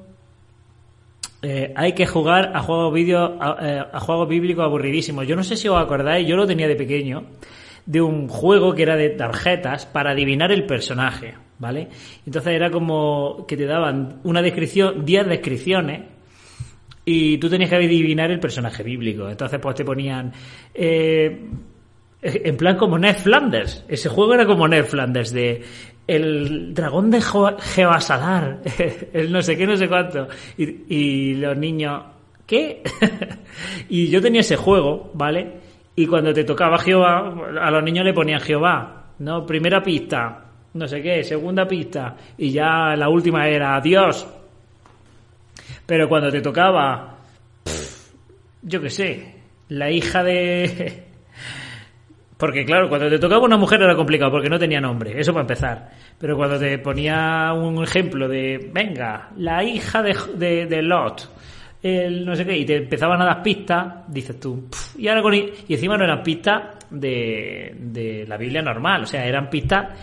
[1.42, 5.28] Eh, hay que jugar a juegos vídeo a, eh, juegos bíblicos aburridísimos.
[5.28, 7.26] Yo no sé si os acordáis, yo lo tenía de pequeño,
[7.86, 11.36] de un juego que era de tarjetas para adivinar el personaje.
[11.60, 11.88] ¿vale?
[12.26, 16.02] Entonces era como que te daban una descripción, 10 descripciones,
[17.06, 19.30] y tú tenías que adivinar el personaje bíblico.
[19.30, 20.34] Entonces, pues te ponían.
[20.74, 21.40] Eh,
[22.22, 23.86] en plan como Ned Flanders.
[23.88, 25.62] Ese juego era como Ned Flanders, de
[26.08, 28.62] el dragón de Jeoasadar,
[29.14, 30.28] el no sé qué, no sé cuánto.
[30.58, 32.04] Y, los niños,
[32.46, 32.84] ¿qué?
[33.90, 35.54] y yo tenía ese juego, ¿vale?
[35.96, 39.46] Y cuando te tocaba Jehová, a los niños le ponían Jehová, ¿no?
[39.46, 44.28] Primera pista, no sé qué, segunda pista, y ya la última era adiós.
[45.86, 47.18] Pero cuando te tocaba,
[48.62, 49.36] yo qué sé,
[49.70, 51.04] la hija de...
[52.38, 55.44] Porque claro, cuando te tocaba una mujer era complicado porque no tenía nombre, eso para
[55.44, 55.90] empezar.
[56.18, 61.30] Pero cuando te ponía un ejemplo de, venga, la hija de, de, Lot,
[61.82, 64.68] el no sé qué, y te empezaban a dar pistas, dices tú,
[64.98, 65.34] y ahora con...
[65.34, 69.98] Y encima no eran pistas de, de la Biblia normal, o sea, eran pistas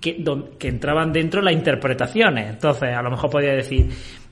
[0.00, 0.24] que,
[0.58, 2.50] que entraban dentro las interpretaciones.
[2.50, 3.90] Entonces, a lo mejor podía decir,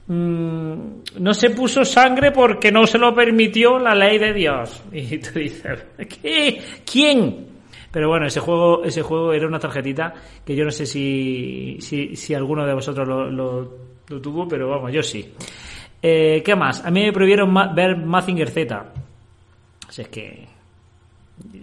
[0.09, 4.83] no se puso sangre porque no se lo permitió la ley de Dios.
[4.93, 6.61] Y tú dices, ¿qué?
[6.91, 7.53] ¿Quién?
[7.91, 12.17] Pero bueno, ese juego, ese juego era una tarjetita que yo no sé si, si,
[12.17, 13.83] si alguno de vosotros lo,
[14.21, 15.33] tuvo, pero vamos, yo sí.
[16.01, 16.85] Eh, ¿Qué más?
[16.85, 18.93] A mí me prohibieron ver Mazinger Z.
[19.89, 20.49] Así es que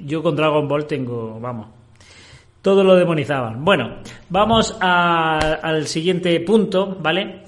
[0.06, 1.68] yo con Dragon Ball tengo, vamos,
[2.62, 3.66] todo lo demonizaban.
[3.66, 3.98] Bueno,
[4.30, 7.42] vamos al siguiente punto, ¿vale?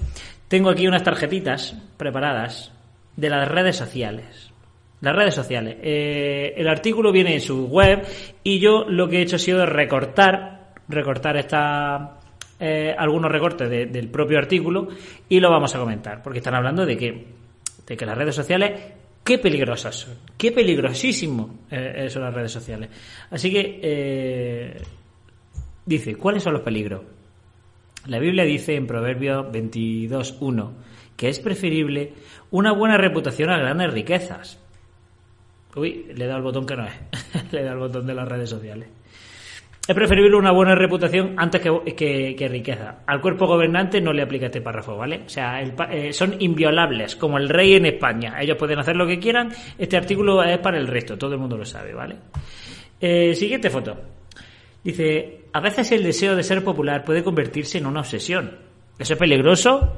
[0.52, 2.70] Tengo aquí unas tarjetitas preparadas
[3.16, 4.52] de las redes sociales.
[5.00, 5.78] Las redes sociales.
[5.80, 8.06] Eh, el artículo viene en su web
[8.44, 12.18] y yo lo que he hecho ha sido recortar, recortar esta,
[12.60, 14.88] eh, algunos recortes del propio artículo
[15.26, 17.26] y lo vamos a comentar, porque están hablando de que,
[17.86, 18.92] de que las redes sociales
[19.24, 22.90] qué peligrosas son, qué peligrosísimo eh, son las redes sociales.
[23.30, 24.76] Así que
[25.84, 27.02] Dice, ¿cuáles son los peligros?
[28.06, 30.70] La Biblia dice en Proverbios 22.1
[31.16, 32.14] que es preferible
[32.50, 34.58] una buena reputación a grandes riquezas.
[35.76, 36.94] Uy, le he dado el botón que no es.
[37.52, 38.88] le he dado el botón de las redes sociales.
[39.86, 43.00] Es preferible una buena reputación antes que, riqueza.
[43.06, 45.22] Al cuerpo gobernante no le aplica este párrafo, ¿vale?
[45.26, 48.36] O sea, eh, son inviolables, como el rey en España.
[48.40, 49.50] Ellos pueden hacer lo que quieran.
[49.76, 52.14] Este artículo es para el resto, todo el mundo lo sabe, ¿vale?
[53.00, 53.96] Eh, siguiente foto.
[54.84, 58.58] Dice, a veces el deseo de ser popular puede convertirse en una obsesión.
[58.98, 59.92] ¿Eso es peligroso?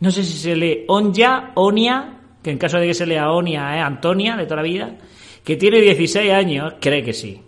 [0.00, 3.76] No sé si se lee Onya, Onia, que en caso de que se lea Onia
[3.76, 4.96] es Antonia de toda la vida,
[5.42, 7.40] que tiene 16 años, cree que sí.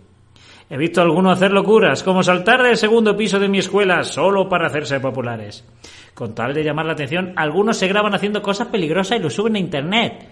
[0.69, 4.49] He visto a algunos hacer locuras, como saltar del segundo piso de mi escuela solo
[4.49, 5.63] para hacerse populares.
[6.13, 9.55] Con tal de llamar la atención, algunos se graban haciendo cosas peligrosas y lo suben
[9.55, 10.27] a internet.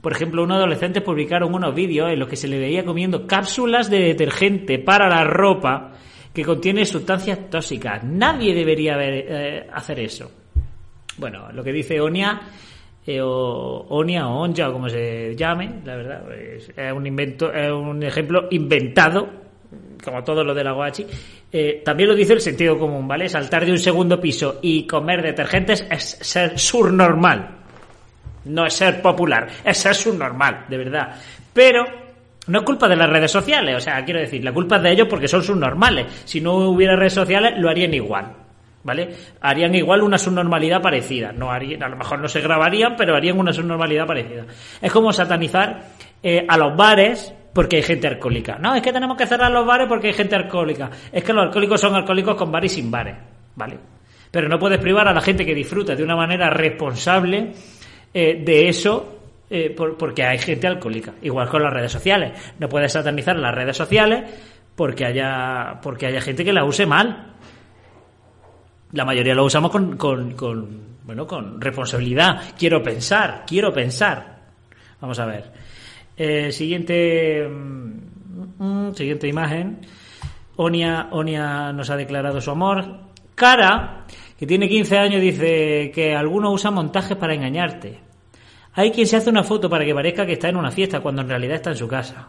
[0.00, 3.90] Por ejemplo, unos adolescentes publicaron unos vídeos en los que se le veía comiendo cápsulas
[3.90, 5.92] de detergente para la ropa
[6.32, 8.04] que contiene sustancias tóxicas.
[8.04, 10.30] Nadie debería eh, hacer eso.
[11.16, 12.40] Bueno, lo que dice Onia,
[13.04, 17.52] eh, o Onia o Onja, o como se llame, la verdad, pues, es un invento,
[17.52, 19.28] es un ejemplo inventado,
[20.04, 21.06] como todo lo de la guachi.
[21.50, 23.28] Eh, también lo dice el sentido común, ¿vale?
[23.28, 27.57] Saltar de un segundo piso y comer detergentes es ser subnormal.
[28.48, 31.16] No es ser popular, es ser subnormal, de verdad.
[31.52, 31.84] Pero
[32.48, 34.92] no es culpa de las redes sociales, o sea, quiero decir, la culpa es de
[34.92, 36.06] ellos porque son subnormales.
[36.24, 38.32] Si no hubiera redes sociales, lo harían igual.
[38.82, 39.08] ¿Vale?
[39.42, 41.30] Harían igual una subnormalidad parecida.
[41.32, 44.46] No harían, a lo mejor no se grabarían, pero harían una subnormalidad parecida.
[44.80, 45.82] Es como satanizar
[46.22, 48.56] eh, a los bares porque hay gente alcohólica.
[48.58, 50.90] No, es que tenemos que cerrar los bares porque hay gente alcohólica.
[51.12, 53.16] Es que los alcohólicos son alcohólicos con bares y sin bares.
[53.56, 53.78] ¿Vale?
[54.30, 57.52] Pero no puedes privar a la gente que disfruta de una manera responsable
[58.12, 59.18] eh, de eso
[59.50, 61.14] eh, porque hay gente alcohólica.
[61.22, 62.32] Igual con las redes sociales.
[62.58, 64.30] No puedes satanizar las redes sociales
[64.74, 67.34] porque haya, porque haya gente que la use mal.
[68.92, 70.36] La mayoría lo usamos con, con,
[71.04, 72.54] bueno, con responsabilidad.
[72.58, 74.38] Quiero pensar, quiero pensar.
[75.00, 75.52] Vamos a ver.
[76.16, 79.80] Eh, siguiente, mm, mm, siguiente imagen.
[80.56, 83.00] Onia, Onia nos ha declarado su amor.
[83.34, 83.97] Cara,
[84.38, 87.98] que tiene 15 años, dice que algunos usan montajes para engañarte.
[88.74, 91.22] Hay quien se hace una foto para que parezca que está en una fiesta cuando
[91.22, 92.28] en realidad está en su casa.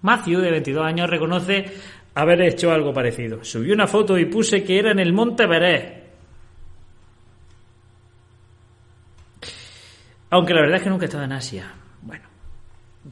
[0.00, 1.66] Matthew, de 22 años, reconoce
[2.14, 3.44] haber hecho algo parecido.
[3.44, 6.00] Subió una foto y puse que era en el Monte Veré.
[10.30, 11.74] Aunque la verdad es que nunca he estado en Asia.
[12.00, 12.24] Bueno,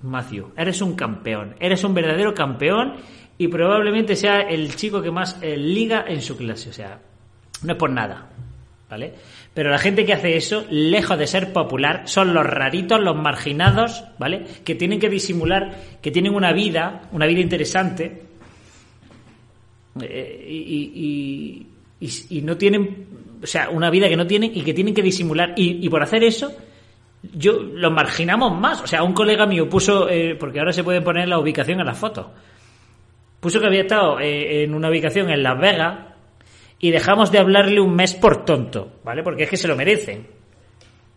[0.02, 1.54] Matthew, eres un campeón.
[1.60, 2.94] Eres un verdadero campeón
[3.36, 6.70] y probablemente sea el chico que más eh, liga en su clase.
[6.70, 7.00] O sea,
[7.62, 8.26] no es por nada.
[8.88, 9.12] ¿Vale?
[9.52, 14.04] Pero la gente que hace eso, lejos de ser popular, son los raritos, los marginados,
[14.18, 14.44] ¿vale?
[14.64, 18.22] Que tienen que disimular, que tienen una vida, una vida interesante,
[20.00, 20.46] eh,
[22.00, 23.06] y, no tienen,
[23.42, 25.54] o sea, una vida que no tienen y que tienen que disimular.
[25.56, 26.52] Y, por hacer eso,
[27.34, 28.80] yo los marginamos más.
[28.80, 31.86] O sea, un colega mío puso, eh, porque ahora se puede poner la ubicación en
[31.86, 32.26] las fotos,
[33.40, 35.98] puso que había estado eh, en una ubicación en Las Vegas
[36.80, 39.22] y dejamos de hablarle un mes por tonto, ¿vale?
[39.22, 40.26] Porque es que se lo merecen.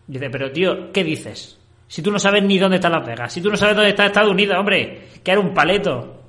[0.06, 1.58] Dice, pero tío, ¿qué dices?
[1.86, 4.06] Si tú no sabes ni dónde está Las Vegas, si tú no sabes dónde está
[4.06, 6.22] Estados Unidos, hombre, que era un paleto.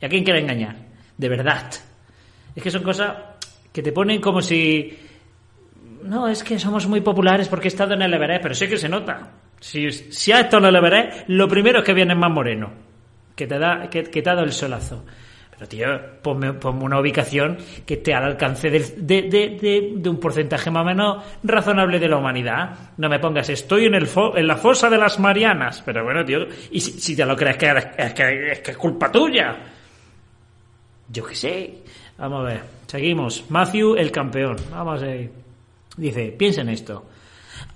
[0.00, 0.76] ¿Y a quién quiere engañar?
[1.16, 1.70] De verdad.
[2.54, 3.14] Es que son cosas
[3.72, 4.96] que te ponen como si...
[6.04, 8.76] No, es que somos muy populares porque he estado en el Everest, pero sé que
[8.76, 9.32] se nota.
[9.58, 12.70] Si, si has estado en el Everest, lo primero es que vienes más moreno,
[13.34, 15.04] que te, da, que, que te ha dado el solazo.
[15.56, 15.86] Pero, tío,
[16.20, 22.08] ponme, una ubicación que esté al alcance de, un porcentaje más o menos razonable de
[22.08, 22.92] la humanidad.
[22.96, 25.82] No me pongas, estoy en, el en la fosa de las Marianas.
[25.84, 26.40] Pero bueno, tío,
[26.70, 29.56] y si, te lo crees que es, que es, culpa tuya.
[31.08, 31.74] Yo qué sé.
[32.18, 33.44] Vamos a ver, seguimos.
[33.48, 34.56] Matthew, el campeón.
[34.70, 35.30] Vamos a ver.
[35.96, 37.06] Dice, piensa en esto.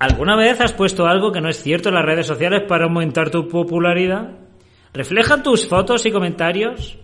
[0.01, 3.31] ¿Alguna vez has puesto algo que no es cierto en las redes sociales para aumentar
[3.31, 4.33] tu popularidad?
[4.93, 6.99] ¿Reflejan tus fotos y comentarios?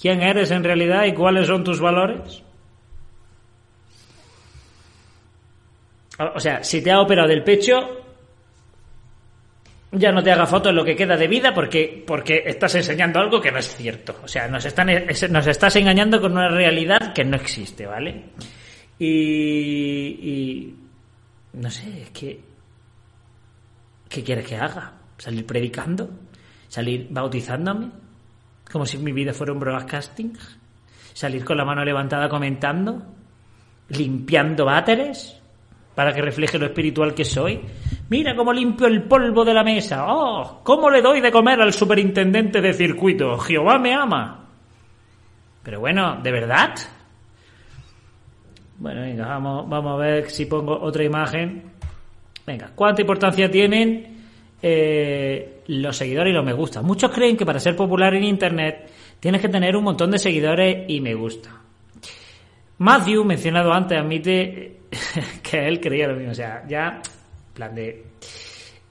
[0.00, 2.42] Quién eres en realidad y cuáles son tus valores?
[6.34, 8.04] O sea, si te ha operado del pecho,
[9.92, 13.40] ya no te haga fotos lo que queda de vida porque, porque estás enseñando algo
[13.40, 14.16] que no es cierto.
[14.22, 14.88] O sea, nos, están,
[15.30, 18.24] nos estás engañando con una realidad que no existe, ¿vale?
[18.98, 19.08] Y,
[20.22, 20.76] y
[21.54, 22.40] no sé, es que...
[24.08, 24.92] ¿Qué quieres que haga?
[25.18, 26.08] ¿Salir predicando?
[26.68, 27.90] ¿Salir bautizándome?
[28.70, 30.36] Como si mi vida fuera un broadcasting,
[31.12, 33.02] salir con la mano levantada comentando,
[33.88, 35.40] limpiando váteres
[35.94, 37.60] para que refleje lo espiritual que soy.
[38.10, 40.04] Mira cómo limpio el polvo de la mesa.
[40.08, 43.38] Oh, cómo le doy de comer al superintendente de circuito.
[43.38, 44.44] Jehová me ama.
[45.62, 46.74] Pero bueno, ¿de verdad?
[48.78, 51.72] Bueno, venga, vamos, vamos a ver si pongo otra imagen.
[52.46, 54.18] Venga, ¿cuánta importancia tienen
[54.60, 56.82] eh, los seguidores y los me gusta.
[56.82, 60.84] Muchos creen que para ser popular en Internet tienes que tener un montón de seguidores
[60.88, 61.50] y me gusta.
[62.78, 64.80] Matthew, mencionado antes, admite
[65.42, 66.32] que él creía lo mismo.
[66.32, 67.00] O sea, ya,
[67.54, 68.04] plan de.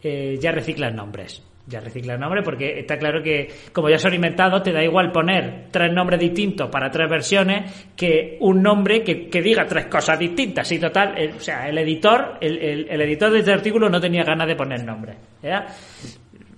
[0.01, 1.41] Eh, ya recicla nombres.
[1.67, 5.65] Ya recicla nombres porque está claro que, como ya son inventados, te da igual poner
[5.71, 10.71] tres nombres distintos para tres versiones que un nombre que, diga tres cosas distintas.
[10.71, 14.55] Y total, o sea, el editor, el, editor de este artículo no tenía ganas de
[14.55, 15.17] poner nombres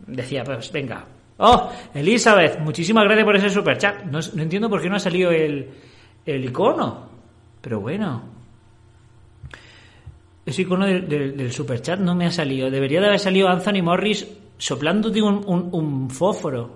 [0.08, 1.06] decía, pues venga,
[1.40, 4.04] Oh, Elizabeth, muchísimas gracias por ese super chat.
[4.06, 5.70] No, no entiendo por qué no ha salido el,
[6.26, 7.08] el icono.
[7.62, 8.24] Pero bueno.
[10.46, 12.72] Ese icono del, del, super chat no me ha salido.
[12.72, 16.76] Debería de haber salido Anthony Morris soplándote un, un, fósforo.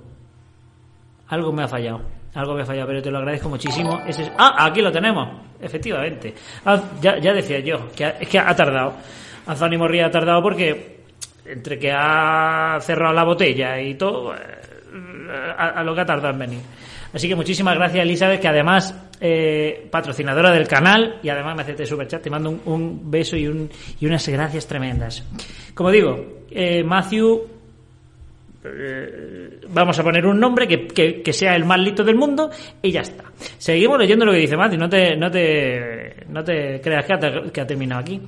[1.30, 2.02] Algo me ha fallado.
[2.36, 4.00] Algo me ha fallado, pero te lo agradezco muchísimo.
[4.06, 5.28] Ese es- Ah, aquí lo tenemos.
[5.60, 6.36] Efectivamente.
[6.66, 8.94] Ah, ya, ya decía yo, que es que ha tardado.
[9.48, 11.01] Anthony Morris ha tardado porque
[11.52, 14.38] entre que ha cerrado la botella y todo, eh,
[15.58, 16.60] a, lo que ha tardado en venir.
[17.14, 21.86] Así que muchísimas gracias, Elizabeth, que además eh, patrocinadora del canal y además me acepte
[21.86, 22.22] super chat.
[22.22, 25.24] Te mando un, un beso y, un, y unas gracias tremendas.
[25.74, 27.48] Como digo, eh, Matthew,
[28.64, 32.50] eh, vamos a poner un nombre que, que- que sea el más listo del mundo
[32.82, 33.24] y ya está.
[33.58, 37.52] Seguimos leyendo lo que dice Matthew, no te, no te, no te creas que ha,
[37.52, 38.22] que ha terminado aquí.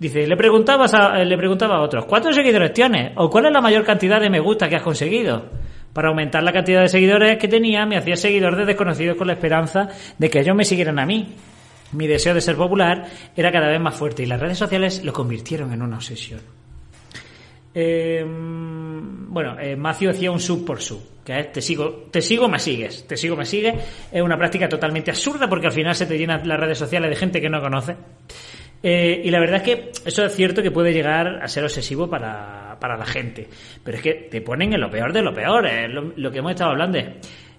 [0.00, 3.12] Dice, le preguntabas a, le preguntaba a otros, ¿cuántos seguidores tienes?
[3.16, 5.50] ¿O cuál es la mayor cantidad de me gusta que has conseguido?
[5.92, 9.34] Para aumentar la cantidad de seguidores que tenía, me hacía seguidor de desconocidos con la
[9.34, 11.34] esperanza de que ellos me siguieran a mí.
[11.92, 15.12] Mi deseo de ser popular era cada vez más fuerte y las redes sociales lo
[15.12, 16.40] convirtieron en una obsesión.
[17.74, 22.48] Eh, bueno, eh, Macio hacía un sub por sub, que es te sigo, te sigo,
[22.48, 23.74] me sigues, te sigo, me sigues.
[24.10, 27.16] Es una práctica totalmente absurda porque al final se te llenan las redes sociales de
[27.16, 27.96] gente que no conoce.
[28.82, 32.08] Eh, y la verdad es que eso es cierto que puede llegar a ser obsesivo
[32.08, 33.48] para, para la gente.
[33.84, 36.38] Pero es que te ponen en lo peor de lo peor, es lo, lo que
[36.38, 36.98] hemos estado hablando.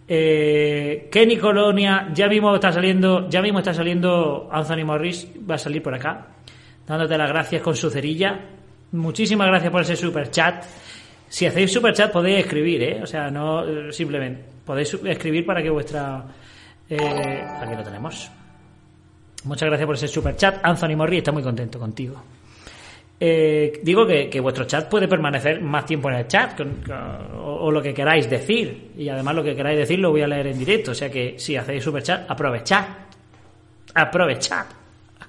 [0.07, 5.57] Eh, Kenny Colonia, ya mismo está saliendo, ya mismo está saliendo Anthony Morris, va a
[5.57, 6.27] salir por acá,
[6.85, 8.39] dándote las gracias con su cerilla.
[8.91, 10.65] Muchísimas gracias por ese super chat.
[11.29, 12.99] Si hacéis super chat podéis escribir, ¿eh?
[13.01, 16.25] O sea, no eh, simplemente podéis escribir para que vuestra
[16.89, 16.97] eh,
[17.61, 18.29] aquí lo tenemos.
[19.43, 20.59] Muchas gracias por ese super chat.
[20.63, 22.21] Anthony Morri está muy contento contigo.
[23.23, 26.83] Eh, digo que, que vuestro chat puede permanecer más tiempo en el chat con-
[27.39, 28.91] o, lo que queráis decir.
[28.97, 30.91] Y además lo que queráis decir lo voy a leer en directo.
[30.91, 32.85] O sea que si hacéis super chat, aprovechad.
[33.93, 34.65] Aprovechad.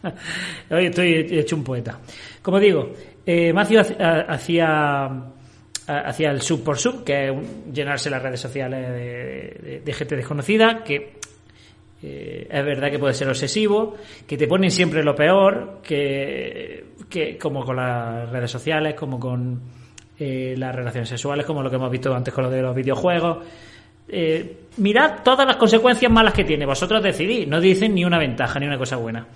[0.71, 1.99] Hoy estoy hecho un poeta.
[2.41, 2.93] Como digo,
[3.27, 5.11] eh, hacía
[6.31, 7.35] el sub por sub, que es
[7.73, 11.21] llenarse las redes sociales de- de gente desconocida, que
[12.03, 13.95] eh, es verdad que puede ser obsesivo,
[14.27, 16.87] que te ponen siempre lo peor, que,
[17.41, 19.61] como con las redes sociales, como con
[20.19, 23.45] eh, las relaciones sexuales, como lo que hemos visto antes con lo de los videojuegos.
[24.09, 28.59] Eh, mirad todas las consecuencias malas que tiene, vosotros decidís, no dicen ni una ventaja
[28.59, 29.27] ni una cosa buena.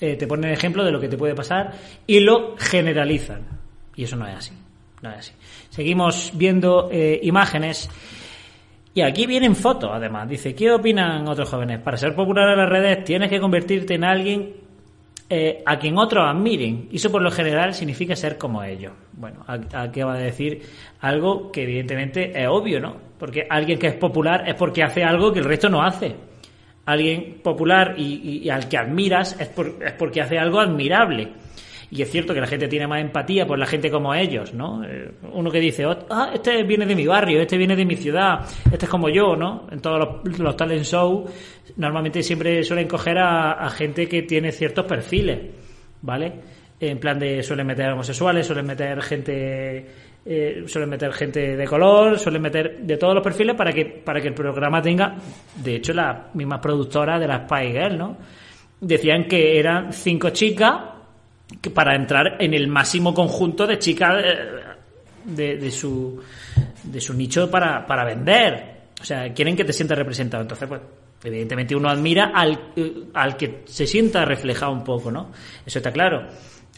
[0.00, 1.72] Eh, te ponen ejemplo de lo que te puede pasar
[2.06, 3.42] y lo generalizan.
[3.96, 4.52] Y eso no es así.
[5.00, 5.32] No es así.
[5.70, 6.90] Seguimos viendo
[7.22, 7.88] imágenes.
[8.94, 10.28] Y aquí vienen fotos, además.
[10.28, 11.80] Dice, ¿qué opinan otros jóvenes?
[11.80, 14.52] Para ser popular en las redes tienes que convertirte en alguien
[15.30, 16.88] eh, a quien otros admiren.
[16.90, 18.92] Y eso por lo general significa ser como ellos.
[19.14, 20.60] Bueno, aquí va a decir
[21.00, 22.96] algo que evidentemente es obvio, ¿no?
[23.18, 26.14] Porque alguien que es popular es porque hace algo que el resto no hace.
[26.84, 31.32] Alguien popular y, al que admiras es, es porque hace algo admirable.
[31.92, 34.82] Y es cierto que la gente tiene más empatía por la gente como ellos, ¿no?
[34.82, 37.96] Eh, Uno que dice, "Oh, ah, este viene de mi barrio, este viene de mi
[37.96, 39.66] ciudad, este es como yo, ¿no?
[39.70, 41.30] En todos los, talent shows
[41.76, 45.38] normalmente siempre suelen coger a, gente que tiene ciertos perfiles,
[46.00, 46.32] ¿vale?
[46.80, 49.86] En plan de suelen meter homosexuales, suelen meter gente
[50.24, 54.18] eh, suelen meter gente de color, suelen meter de todos los perfiles para que para
[54.18, 55.16] que el programa tenga,
[55.56, 58.16] de hecho las mismas productoras de las Spy Girls, ¿no?
[58.80, 60.91] Decían que eran cinco chicas
[61.74, 64.38] para entrar en el máximo conjunto de chicas eh,
[65.24, 66.20] de, de su
[66.82, 68.72] de su nicho para, para vender.
[69.00, 70.42] O sea, quieren que te sientas representado.
[70.42, 70.80] Entonces, pues,
[71.24, 75.30] evidentemente uno admira al, eh, al que se sienta reflejado un poco, ¿no?
[75.64, 76.26] Eso está claro.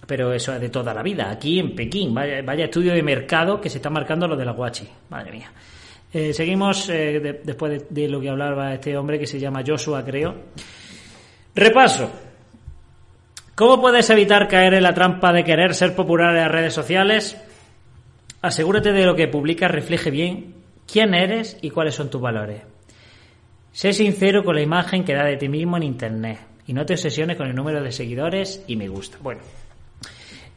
[0.06, 1.30] Pero eso es de toda la vida.
[1.30, 4.52] Aquí en Pekín, vaya, vaya estudio de mercado que se está marcando lo de la
[4.52, 4.86] guachi.
[5.08, 5.50] Madre mía.
[6.12, 9.62] Eh, seguimos eh, de- después de, de lo que hablaba este hombre que se llama
[9.66, 10.34] Joshua, creo.
[11.54, 12.10] Repaso.
[13.54, 17.40] ¿Cómo puedes evitar caer en la trampa de querer ser popular en las redes sociales?
[18.42, 20.56] Asegúrate de lo que publicas refleje bien
[20.90, 22.62] quién eres y cuáles son tus valores.
[23.70, 26.94] Sé sincero con la imagen que da de ti mismo en Internet y no te
[26.94, 29.18] obsesiones con el número de seguidores y me gusta.
[29.22, 29.42] Bueno,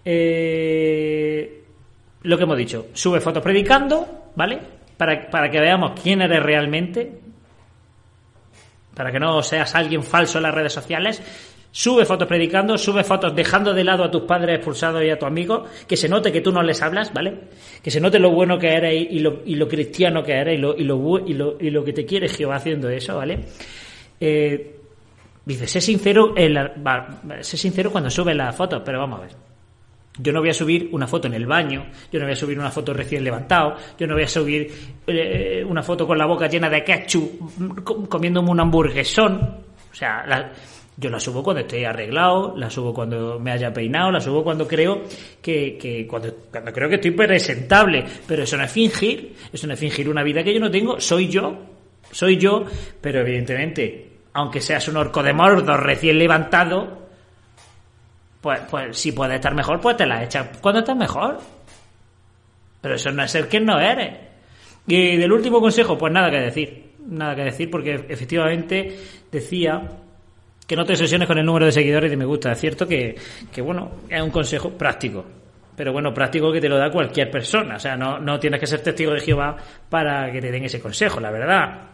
[0.04, 1.64] eh,
[2.24, 4.60] lo que hemos dicho, sube fotos predicando, ¿vale?
[4.98, 7.20] Para, para que veamos quién eres realmente,
[8.96, 11.22] para que no seas alguien falso en las redes sociales.
[11.80, 15.28] Sube fotos predicando, sube fotos dejando de lado a tus padres expulsados y a tu
[15.28, 17.36] amigo, que se note que tú no les hablas, ¿vale?
[17.84, 20.58] Que se note lo bueno que eres y, lo, y lo cristiano que eres y
[20.60, 23.42] lo, y, lo, y, lo, y lo que te quiere Jehová haciendo eso, ¿vale?
[24.20, 24.76] Eh,
[25.46, 29.32] dice, sé sincero, en la- sé sincero cuando sube las fotos, pero vamos a ver.
[30.18, 32.58] Yo no voy a subir una foto en el baño, yo no voy a subir
[32.58, 34.72] una foto recién levantado, yo no voy a subir
[35.06, 39.58] eh, una foto con la boca llena de ketchup comiéndome un hamburguesón.
[39.92, 40.26] O sea,
[41.00, 44.68] yo la subo cuando estoy arreglado, la subo cuando me haya peinado, la subo cuando
[44.68, 45.04] creo
[45.42, 46.34] que, cuando
[46.74, 48.04] creo que estoy presentable.
[48.28, 51.00] Pero eso no es fingir, eso no es fingir una vida que yo no tengo,
[51.00, 51.56] soy yo,
[52.12, 52.66] soy yo,
[53.00, 57.08] pero evidentemente, aunque seas un orco de mordo recién levantado,
[58.42, 61.38] pues, pues si puedes estar mejor, pues te la echas cuando estás mejor.
[62.82, 64.16] Pero eso no es ser quien no eres.
[64.88, 66.88] Y del último consejo, pues nada que decir.
[67.08, 69.00] Nada que decir, porque efectivamente
[69.32, 69.90] decía
[70.68, 72.52] que no te sesiones con el número de seguidores y me gusta.
[72.52, 73.16] Es cierto que,
[73.52, 75.26] que, bueno, es un consejo práctico.
[75.76, 77.78] Pero bueno, práctico que te lo da cualquier persona.
[77.78, 79.56] O sea, no, no tienes que ser testigo de Jehová
[79.90, 81.88] para que te den ese consejo, la verdad.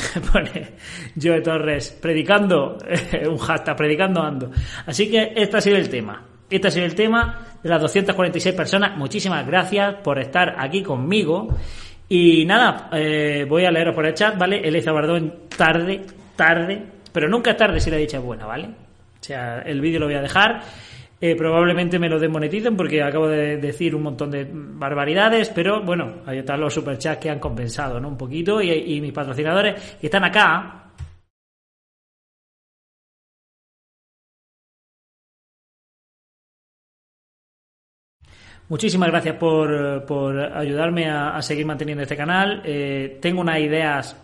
[0.32, 0.74] pone
[1.20, 2.78] Joe Torres, predicando,
[3.28, 4.50] un hashtag, predicando ando.
[4.86, 6.24] Así que este ha sido el tema.
[6.48, 8.96] Este ha sido el tema de las 246 personas.
[8.96, 11.56] Muchísimas gracias por estar aquí conmigo.
[12.12, 14.58] Y nada, eh, voy a leeros por el chat, ¿vale?
[14.66, 16.00] Elisa Bardón, tarde,
[16.34, 16.82] tarde,
[17.12, 18.66] pero nunca tarde si la dicha es buena, ¿vale?
[18.66, 20.60] O sea, el vídeo lo voy a dejar.
[21.20, 26.22] Eh, probablemente me lo desmoneticen porque acabo de decir un montón de barbaridades, pero bueno,
[26.26, 28.08] ahí están los superchats que han compensado, ¿no?
[28.08, 30.79] Un poquito y, mis patrocinadores que están acá.
[38.70, 42.62] Muchísimas gracias por, por ayudarme a, seguir manteniendo este canal.
[42.64, 44.16] Eh, tengo unas ideas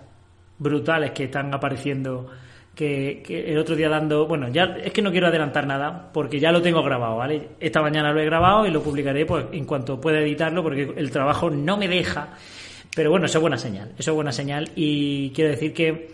[0.56, 2.30] brutales que están apareciendo
[2.72, 6.52] que, el otro día dando, bueno, ya es que no quiero adelantar nada porque ya
[6.52, 7.48] lo tengo grabado, ¿vale?
[7.58, 11.10] Esta mañana lo he grabado y lo publicaré pues en cuanto pueda editarlo porque el
[11.10, 12.28] trabajo no me deja.
[12.94, 16.12] Pero bueno, eso es buena señal, eso es buena señal y quiero decir que,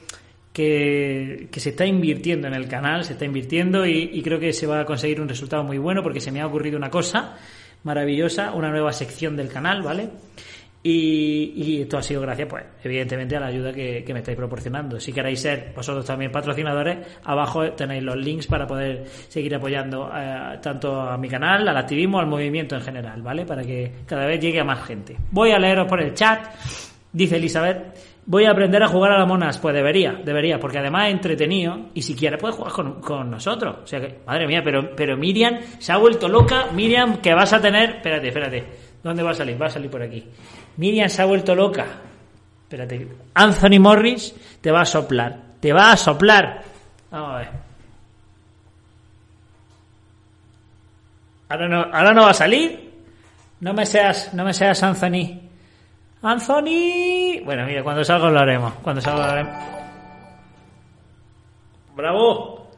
[0.54, 4.66] que, se está invirtiendo en el canal, se está invirtiendo y, y creo que se
[4.66, 7.36] va a conseguir un resultado muy bueno porque se me ha ocurrido una cosa
[7.84, 10.10] maravillosa, una nueva sección del canal, ¿vale?
[10.84, 14.98] Y, esto ha sido gracias, pues, evidentemente, a la ayuda que, me estáis proporcionando.
[14.98, 20.58] Si queréis ser vosotros también patrocinadores, abajo tenéis los links para poder seguir apoyando eh,
[20.60, 23.46] tanto a mi canal, al activismo, al movimiento en general, ¿vale?
[23.46, 25.16] Para que cada vez llegue a más gente.
[25.30, 26.46] Voy a leeros por el chat.
[27.12, 27.94] Dice Elizabeth,
[28.26, 29.58] voy a aprender a jugar a la monas.
[29.58, 33.76] Pues debería, debería, porque además es entretenido y si quieres puedes jugar con, con, nosotros.
[33.84, 36.68] O sea que, madre mía, pero, pero Miriam se ha vuelto loca.
[36.72, 37.96] Miriam, que vas a tener.
[37.96, 38.64] Espérate, espérate.
[39.02, 39.60] ¿Dónde va a salir?
[39.60, 40.24] Va a salir por aquí.
[40.76, 41.86] Miriam se ha vuelto loca.
[42.62, 43.08] Espérate.
[43.34, 45.36] Anthony Morris te va a soplar.
[45.60, 46.62] Te va a soplar.
[47.10, 47.48] Vamos a ver.
[51.48, 52.90] Ahora no, ahora no va a salir.
[53.60, 55.51] No me seas, no me seas Anthony.
[56.22, 57.42] Anthony.
[57.44, 58.74] Bueno, mira, cuando salga lo haremos.
[58.82, 59.54] Cuando salga lo haremos.
[61.96, 62.70] Bravo.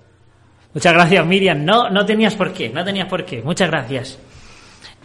[0.72, 1.64] Muchas gracias, Miriam.
[1.64, 3.42] No, no tenías por qué, no tenías por qué.
[3.42, 4.18] Muchas gracias.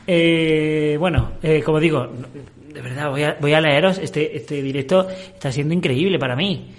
[0.07, 2.07] Eh, bueno, eh, como digo,
[2.73, 3.97] de verdad, voy a, voy a leeros.
[3.99, 6.71] Este, este directo está siendo increíble para mí.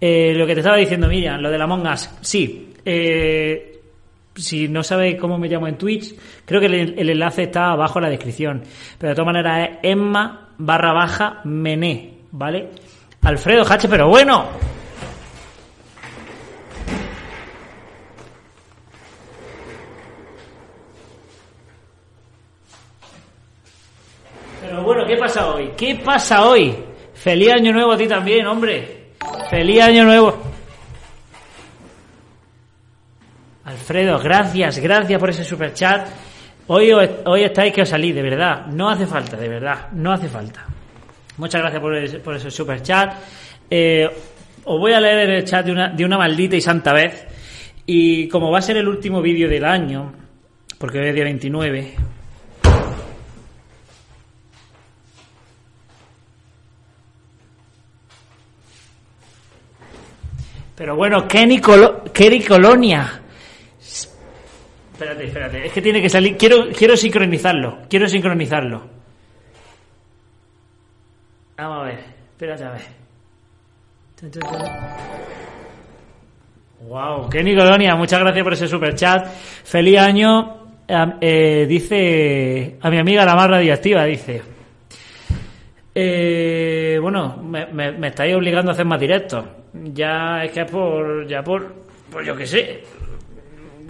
[0.00, 2.74] Eh, lo que te estaba diciendo, Miriam, lo de la Mongas, sí.
[2.84, 3.80] Eh,
[4.34, 6.14] si no sabes cómo me llamo en Twitch,
[6.44, 8.62] creo que el, enlace está abajo en la descripción.
[8.96, 12.70] Pero de todas maneras es Emma barra baja Mené, ¿vale?
[13.22, 14.46] Alfredo Hache, pero bueno.
[24.84, 25.72] bueno, ¿qué pasa hoy?
[25.76, 26.74] ¿Qué pasa hoy?
[27.12, 29.12] Feliz año nuevo a ti también, hombre.
[29.50, 30.38] Feliz año nuevo.
[33.64, 36.08] Alfredo, gracias, gracias por ese super chat.
[36.68, 38.66] Hoy, hoy estáis que os salís, de verdad.
[38.66, 39.88] No hace falta, de verdad.
[39.92, 40.66] No hace falta.
[41.38, 43.14] Muchas gracias por, ese, por ese super chat.
[43.70, 44.08] Eh,
[44.64, 47.26] os voy a leer el chat de una, de una maldita y santa vez.
[47.86, 50.12] Y como va a ser el último vídeo del año,
[50.78, 51.94] porque hoy es día 29,
[60.78, 63.20] Pero bueno, Kenny, Colonia.
[64.98, 65.66] Espérate, espérate.
[65.66, 66.36] Es que tiene que salir.
[66.36, 67.82] Quiero, quiero sincronizarlo.
[67.88, 68.82] Quiero sincronizarlo.
[71.56, 71.98] Vamos a ver.
[72.32, 72.82] Espérate a ver.
[76.80, 79.28] Wow, Kenny Colonia, muchas gracias por ese super chat.
[79.28, 80.56] Feliz año.
[81.20, 84.42] Eh, dice a mi amiga la más radiactiva, dice.
[85.94, 91.42] Eh, bueno, me, estáis obligando a hacer más directos ya es que es por, ya
[91.42, 91.74] por,
[92.10, 92.82] pues yo qué sé,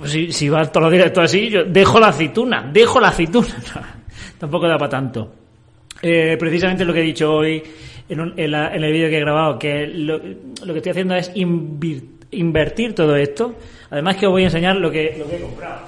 [0.04, 3.48] si, si va todos los directos así, yo dejo la aceituna, dejo la aceituna,
[4.38, 5.32] tampoco da para tanto.
[6.00, 7.62] Eh, precisamente lo que he dicho hoy
[8.08, 13.16] en, en, el vídeo que he grabado, que lo, que estoy haciendo es invertir todo
[13.16, 13.56] esto.
[13.90, 15.80] Además que os voy a enseñar lo que, lo que he comprado.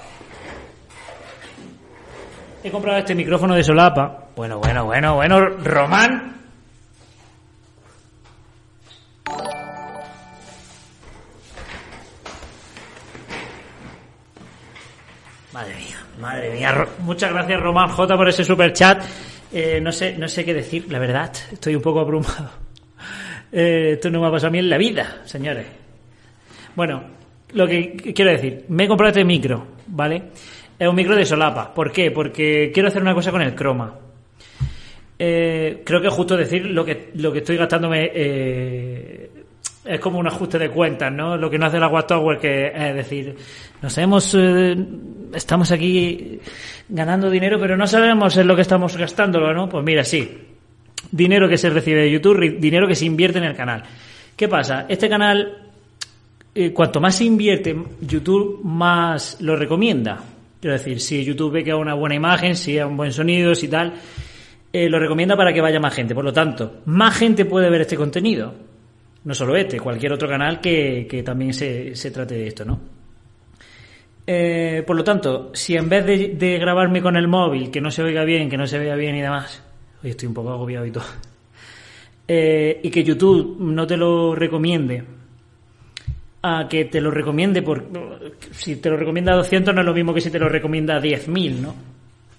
[2.63, 4.29] he comprado este micrófono de solapa.
[4.35, 6.40] Bueno, bueno, bueno, bueno, Román.
[15.61, 16.87] Madre mía, madre mía.
[17.01, 19.03] Muchas gracias Román J por ese super chat.
[19.53, 21.31] Eh, no sé, no sé qué decir, la verdad.
[21.51, 22.49] Estoy un poco abrumado.
[23.53, 25.65] Eh, esto no me ha pasado a mí en la vida, señores.
[26.73, 27.03] Bueno,
[27.51, 30.23] lo que quiero decir, me he comprado este micro, ¿vale?
[30.79, 31.73] Es un micro de solapa.
[31.73, 32.11] ¿Por qué?
[32.11, 33.93] Porque quiero hacer una cosa con el croma.
[35.19, 38.09] Eh, creo que es justo decir lo que, lo que estoy gastándome
[39.83, 41.37] es como un ajuste de cuentas, ¿no?
[41.37, 43.35] Lo que no hace la Wattower, que es decir,
[43.81, 44.75] nos hemos, eh,
[45.33, 46.39] estamos aquí
[46.89, 49.67] ganando dinero, pero no sabemos en lo que estamos gastándolo, ¿no?
[49.67, 50.29] Pues mira, sí.
[51.11, 53.83] Dinero que se recibe de YouTube, dinero que se invierte en el canal.
[54.35, 54.85] ¿Qué pasa?
[54.87, 55.71] Este canal,
[56.73, 60.23] cuanto más se invierte, YouTube más lo recomienda.
[60.61, 63.55] Quiero decir, si YouTube ve que es una buena imagen, si es un buen sonido,
[63.55, 63.93] si tal,
[64.71, 66.13] eh, lo recomienda para que vaya más gente.
[66.13, 68.53] Por lo tanto, más gente puede ver este contenido.
[69.23, 72.79] No solo este, cualquier otro canal que, también se, trate de esto, ¿no?
[74.25, 78.03] Eh, por lo tanto, si en vez de, grabarme con el móvil, que no se
[78.03, 79.63] oiga bien, que no se vea bien y demás,
[80.03, 81.05] hoy estoy un poco agobiado y todo,
[82.27, 85.03] eh, y que YouTube no te lo recomiende
[86.43, 87.85] a que te lo recomiende por
[88.51, 90.95] si te lo recomienda a 200 no es lo mismo que si te lo recomienda
[90.95, 91.75] a 10.000, ¿no?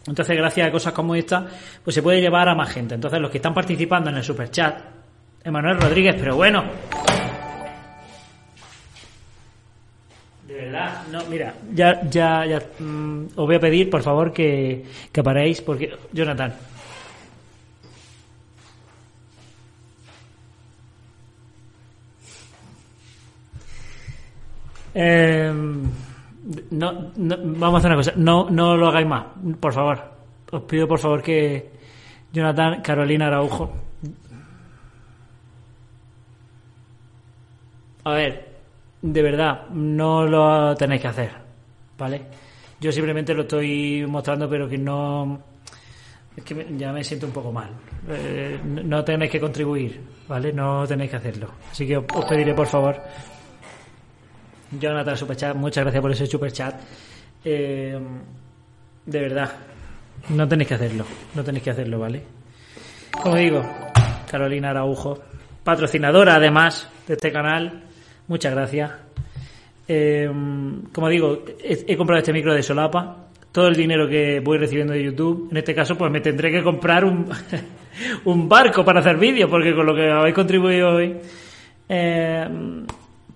[0.07, 1.47] Entonces, gracias a cosas como esta,
[1.85, 2.95] pues se puede llevar a más gente.
[2.95, 4.83] Entonces, los que están participando en el super chat,
[5.45, 6.64] Emanuel Rodríguez, pero bueno.
[10.47, 14.84] De verdad, no, mira, ya, ya, ya, mm, os voy a pedir, por favor, que,
[15.12, 16.53] que paréis, porque, Jonathan,
[24.95, 25.53] Eh,
[26.70, 28.12] no, vamos a hacer una cosa.
[28.16, 29.24] No, no lo hagáis más,
[29.59, 30.03] por favor.
[30.51, 31.70] Os pido por favor que
[32.32, 33.72] Jonathan, Carolina Araujo.
[38.05, 38.48] A ver,
[39.00, 41.30] de verdad, no lo tenéis que hacer,
[41.98, 42.22] ¿vale?
[42.80, 45.40] Yo simplemente lo estoy mostrando, pero que no.
[46.36, 47.70] Es que ya me siento un poco mal.
[48.09, 50.53] Eh, no tenéis que contribuir, ¿vale?
[50.53, 51.50] No tenéis que hacerlo.
[51.70, 53.00] Así que os pediré, por favor,
[54.80, 56.80] Jonathan Superchat, muchas gracias por ese Superchat.
[57.44, 58.00] Eh,
[59.05, 59.50] de verdad,
[60.30, 62.22] no tenéis que hacerlo, no tenéis que hacerlo, ¿vale?
[63.22, 63.62] Como digo,
[64.30, 65.20] Carolina Araujo,
[65.62, 67.84] patrocinadora además de este canal,
[68.28, 68.90] muchas gracias.
[69.88, 70.30] Eh,
[70.92, 75.04] como digo, he, comprado este micro de solapa, todo el dinero que voy recibiendo de
[75.04, 77.28] YouTube, en este caso pues me tendré que comprar un,
[78.24, 81.16] un barco para hacer vídeos, porque con lo que habéis contribuido hoy...
[81.88, 82.48] Eh,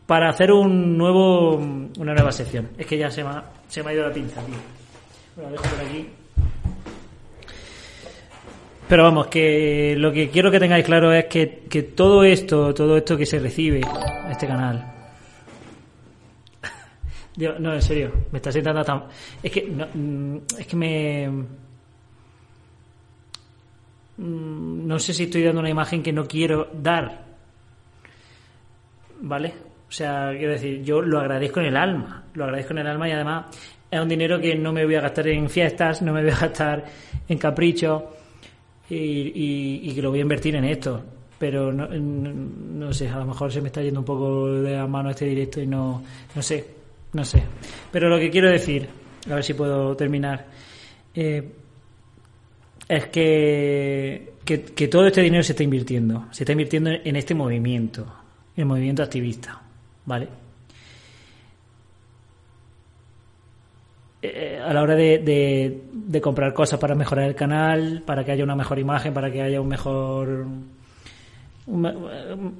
[0.07, 2.71] para hacer un nuevo, una nueva sección.
[2.79, 4.41] Es que ya se me ha, se me ha ido la pinza.
[5.35, 6.09] Bueno, dejo por aquí.
[8.89, 12.97] Pero vamos, que lo que quiero que tengáis claro es que, que todo esto, todo
[12.97, 14.93] esto que se recibe en este canal.
[17.37, 19.05] No, en serio, me está sentando tan.
[19.43, 21.29] Es que, no, mm, es que me.
[24.17, 27.27] Mm, no sé si estoy dando una imagen que no quiero dar.
[29.21, 29.53] ¿Vale?
[29.87, 33.07] O sea, quiero decir, yo lo agradezco en el alma, lo agradezco en el alma
[33.07, 33.47] y además
[33.91, 36.39] es un dinero que no me voy a gastar en fiestas, no me voy a
[36.39, 36.87] gastar
[37.29, 38.03] en caprichos
[38.89, 41.03] y, que lo voy a invertir en esto.
[41.39, 44.87] Pero no, no, sé, a lo mejor se me está yendo un poco de la
[44.87, 46.03] mano este directo y no,
[46.35, 46.65] no sé,
[47.13, 47.43] no sé.
[47.93, 48.89] Pero lo que quiero decir,
[49.31, 50.47] a ver si puedo terminar,
[51.15, 51.47] eh,
[52.89, 57.35] es que, que, que todo este dinero se está invirtiendo, se está invirtiendo en este
[57.35, 58.07] movimiento,
[58.57, 59.61] el movimiento activista.
[60.07, 60.29] ¿vale?
[64.35, 68.45] Eh, a la hora de, de, comprar cosas para mejorar el canal, para que haya
[68.45, 70.47] una mejor imagen, para que haya un mejor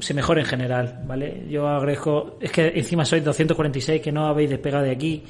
[0.01, 1.45] se mejore en general, ¿vale?
[1.49, 5.23] Yo agradezco, es que encima sois 246 que no habéis despegado de aquí.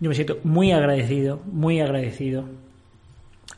[0.00, 2.44] Yo me siento muy agradecido, muy agradecido.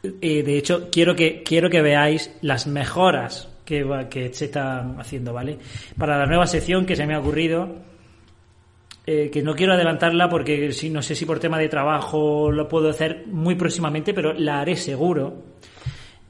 [0.03, 5.33] Eh, de hecho, quiero que quiero que veáis las mejoras que, que se están haciendo,
[5.33, 5.59] ¿vale?
[5.97, 7.77] Para la nueva sección que se me ha ocurrido,
[9.07, 12.69] eh, que no quiero adelantarla porque si, no sé si por tema de trabajo lo
[12.69, 15.55] puedo hacer muy próximamente, pero la haré seguro.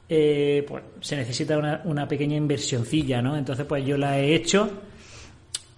[0.07, 3.35] Eh, pues se necesita una, pequeña inversioncilla, ¿no?
[3.35, 4.69] Entonces, pues yo la he hecho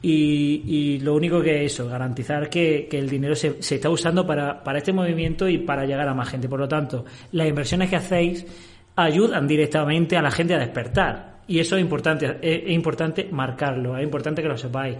[0.01, 4.27] y, lo único que es eso, garantizar que, que el dinero se, se, está usando
[4.27, 6.49] para, para este movimiento y para llegar a más gente.
[6.49, 8.45] Por lo tanto, las inversiones que hacéis
[8.97, 11.37] ayudan directamente a la gente a despertar.
[11.47, 14.97] Y eso es importante, es, importante marcarlo, es importante que lo sepáis.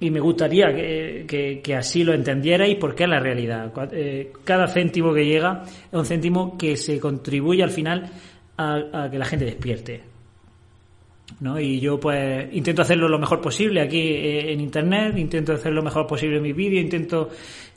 [0.00, 3.70] Y me gustaría que, que, así lo entendierais porque es la realidad.
[3.92, 8.10] Eh, cada céntimo que llega es un céntimo que se contribuye al final
[8.56, 10.00] a, que la gente despierte.
[11.40, 11.60] ¿no?
[11.60, 15.82] Y yo pues intento hacerlo lo mejor posible aquí eh, en internet, intento hacer lo
[15.82, 17.28] mejor posible en mis vídeos, intento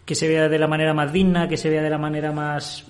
[0.06, 2.86] que se vea de la manera más digna, que se vea de la manera más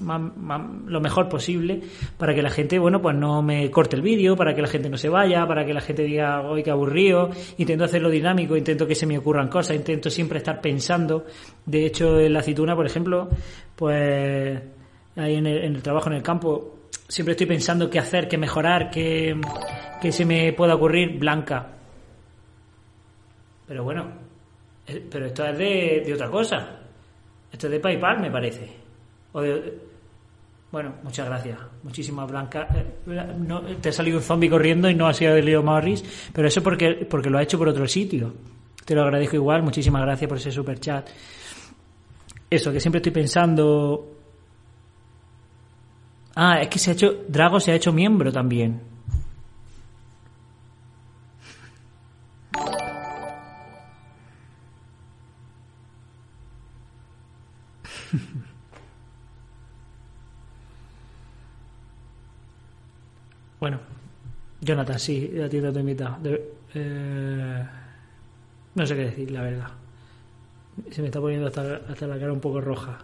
[0.00, 1.80] lo mejor posible
[2.16, 4.88] para que la gente, bueno, pues no me corte el vídeo, para que la gente
[4.88, 7.30] no se vaya, para que la gente diga, hoy qué aburrido.
[7.58, 11.26] Intento hacerlo dinámico, intento que se me ocurran cosas, intento siempre estar pensando.
[11.64, 13.28] De hecho, en la aceituna, por ejemplo,
[13.74, 14.62] pues
[15.16, 19.40] ahí en el, trabajo en el campo, siempre estoy pensando qué hacer, qué mejorar, qué,
[20.00, 21.72] qué se me pueda ocurrir blanca.
[23.66, 24.12] Pero bueno,
[24.86, 26.80] eh, pero esto es de, de otra cosa.
[27.50, 28.68] Esto es de PayPal, me parece.
[30.76, 31.58] Bueno, muchas gracias.
[31.84, 32.68] Muchísimas Blanca.
[32.74, 36.04] Eh, no, te ha salido un zombie corriendo y no ha sido de Leo Morris,
[36.34, 38.34] pero eso porque, porque lo ha hecho por otro sitio.
[38.84, 39.62] Te lo agradezco igual.
[39.62, 41.08] Muchísimas gracias por ese super chat.
[42.50, 44.18] Eso, que siempre estoy pensando.
[46.34, 47.24] Ah, es que se ha hecho.
[47.26, 48.78] Drago se ha hecho miembro también.
[63.60, 63.80] Bueno,
[64.60, 66.18] Jonathan, sí, a ti te he invitado.
[66.74, 67.64] Eh,
[68.74, 69.68] no sé qué decir, la verdad.
[70.90, 72.98] Se me está poniendo hasta, la cara un poco roja.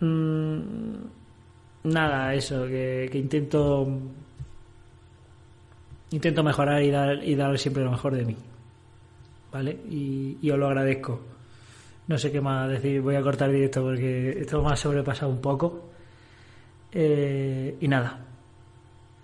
[0.00, 0.60] Mm,
[1.84, 3.88] nada, eso, que, intento
[6.12, 8.36] intento mejorar y dar, y dar siempre lo mejor de mí.
[9.52, 9.72] ¿Vale?
[9.90, 11.20] Y, y os lo agradezco.
[12.06, 15.40] No sé qué más decir, voy a cortar directo porque esto me ha sobrepasado un
[15.40, 15.90] poco.
[16.92, 18.18] Eh, y nada,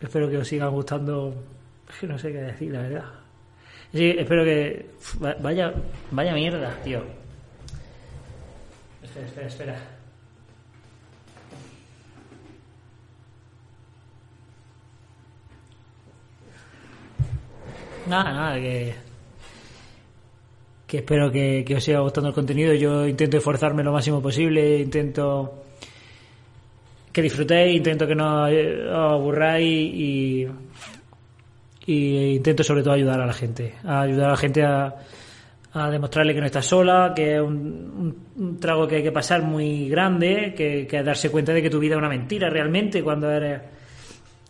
[0.01, 1.34] Espero que os siga gustando.
[1.88, 3.05] Es que no sé qué decir, la verdad.
[3.92, 4.90] Sí, espero que.
[5.40, 5.72] Vaya,
[6.11, 7.03] vaya mierda, tío.
[9.03, 9.78] Espera, espera, espera.
[18.07, 18.94] Nada, nada, que.
[20.86, 22.74] Que espero que os siga gustando el contenido.
[22.74, 25.66] Yo intento esforzarme lo máximo posible, intento
[27.17, 28.53] que disfrutéis, intento que no os
[28.93, 30.47] aburráis y,
[31.87, 34.95] intento sobre todo ayudar a la gente, a ayudar a la gente a,
[35.73, 39.89] a demostrarle que no está sola, que es un, trago que hay que pasar muy
[39.89, 43.62] grande, que, que darse cuenta de que tu vida es una mentira realmente cuando eres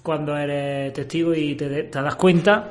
[0.03, 2.69] cuando eres testigo y te, das cuenta.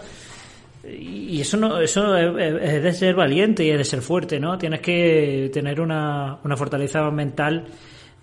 [0.84, 4.82] Y eso no eso es, de ser valiente y es de ser fuerte no tienes
[4.82, 7.66] que tener una, una fortaleza mental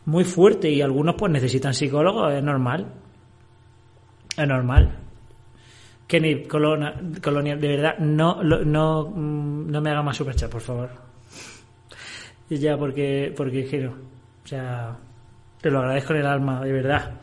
[0.05, 2.93] muy fuerte y algunos pues necesitan psicólogos, es normal.
[4.37, 4.99] Es normal.
[6.07, 10.91] Kenny Colonia, Colonia de verdad, no, no, mm, no me haga más superchat, por favor.
[12.51, 13.93] Y ya, porque, porque quiero.
[14.45, 14.97] O sea,
[15.61, 17.15] te lo agradezco en el alma, de verdad.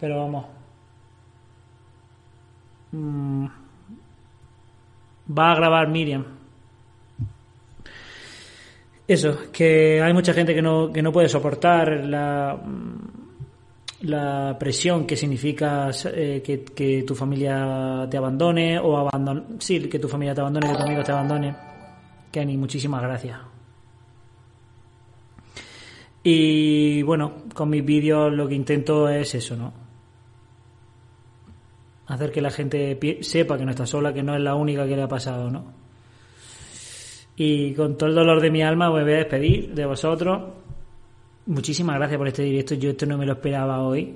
[0.00, 0.46] Pero vamos.
[2.92, 3.46] Mm,
[5.38, 6.39] va a grabar Miriam.
[9.10, 12.56] Eso, que hay mucha gente que no, que no puede soportar la,
[14.02, 20.06] la presión que significa eh, que, tu familia te abandone o abandone, sí, que tu
[20.06, 21.56] familia te abandone, que tu amigo te abandone.
[22.30, 23.36] Kenny, muchísimas gracias.
[26.22, 29.72] Y bueno, con mis vídeos lo que intento es eso, ¿no?
[32.06, 34.94] Hacer que la gente sepa que no está sola, que no es la única que
[34.94, 35.79] le ha pasado, ¿no?
[37.42, 40.42] Y con todo el dolor de mi alma me voy a despedir de vosotros.
[41.46, 42.74] Muchísimas gracias por este directo.
[42.74, 44.14] Yo esto no me lo esperaba hoy.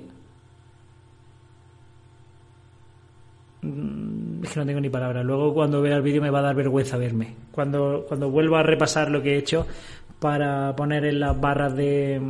[3.63, 5.25] Mm, es que no tengo ni palabras.
[5.25, 7.33] Luego cuando vea el vídeo me va a dar vergüenza verme.
[7.51, 9.65] Cuando, cuando vuelva a repasar lo que he hecho
[10.19, 12.21] para poner en las barras de,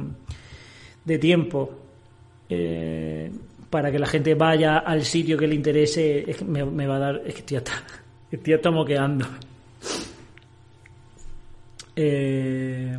[1.03, 1.71] de tiempo
[2.47, 3.29] eh,
[3.69, 6.99] para que la gente vaya al sitio que le interese, es que me, va a
[6.99, 7.21] dar...
[7.25, 7.73] Es que estoy hasta,
[8.31, 9.25] estoy hasta moqueando.
[11.95, 12.97] Eh,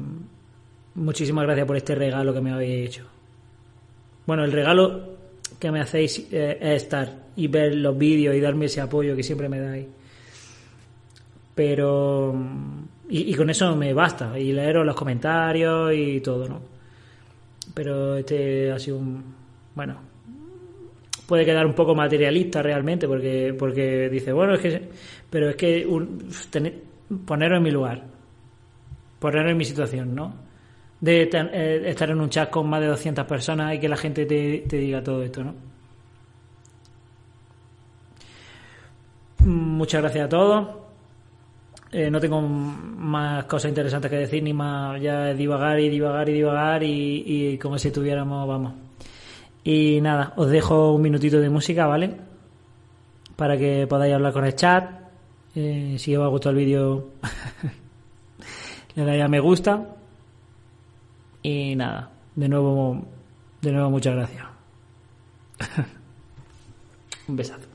[0.94, 3.04] muchísimas gracias por este regalo que me habéis hecho.
[4.26, 5.16] Bueno, el regalo
[5.58, 9.22] que me hacéis eh, es estar y ver los vídeos y darme ese apoyo que
[9.22, 9.86] siempre me dais.
[11.54, 12.34] Pero.
[13.08, 14.38] Y, con eso me basta.
[14.38, 16.60] Y leeros los comentarios y todo, ¿no?
[17.74, 19.22] Pero este ha sido un.
[19.74, 20.16] Bueno.
[21.26, 24.88] Puede quedar un poco materialista realmente porque, porque dice, bueno, es que.
[25.30, 25.86] Pero es que.
[25.86, 26.28] Un,
[27.24, 28.15] poneros en mi lugar
[29.30, 30.34] poner en mi situación, ¿no?
[31.00, 34.24] De eh, estar en un chat con más de 200 personas y que la gente
[34.24, 35.54] te, diga todo esto, ¿no?
[39.40, 40.68] Muchas gracias a todos.
[41.92, 46.32] Eh, no tengo más cosas interesantes que decir, ni más ya divagar y divagar y
[46.32, 48.74] divagar y, como si tuviéramos, vamos.
[49.64, 52.16] Y nada, os dejo un minutito de música, ¿vale?
[53.36, 54.88] Para que podáis hablar con el chat.
[55.54, 57.10] Eh, si os ha gustado el vídeo,
[58.96, 59.86] le dais a me gusta.
[61.42, 63.04] Y nada, de nuevo,
[63.62, 64.44] de nuevo muchas gracias.
[67.28, 67.65] un besazo.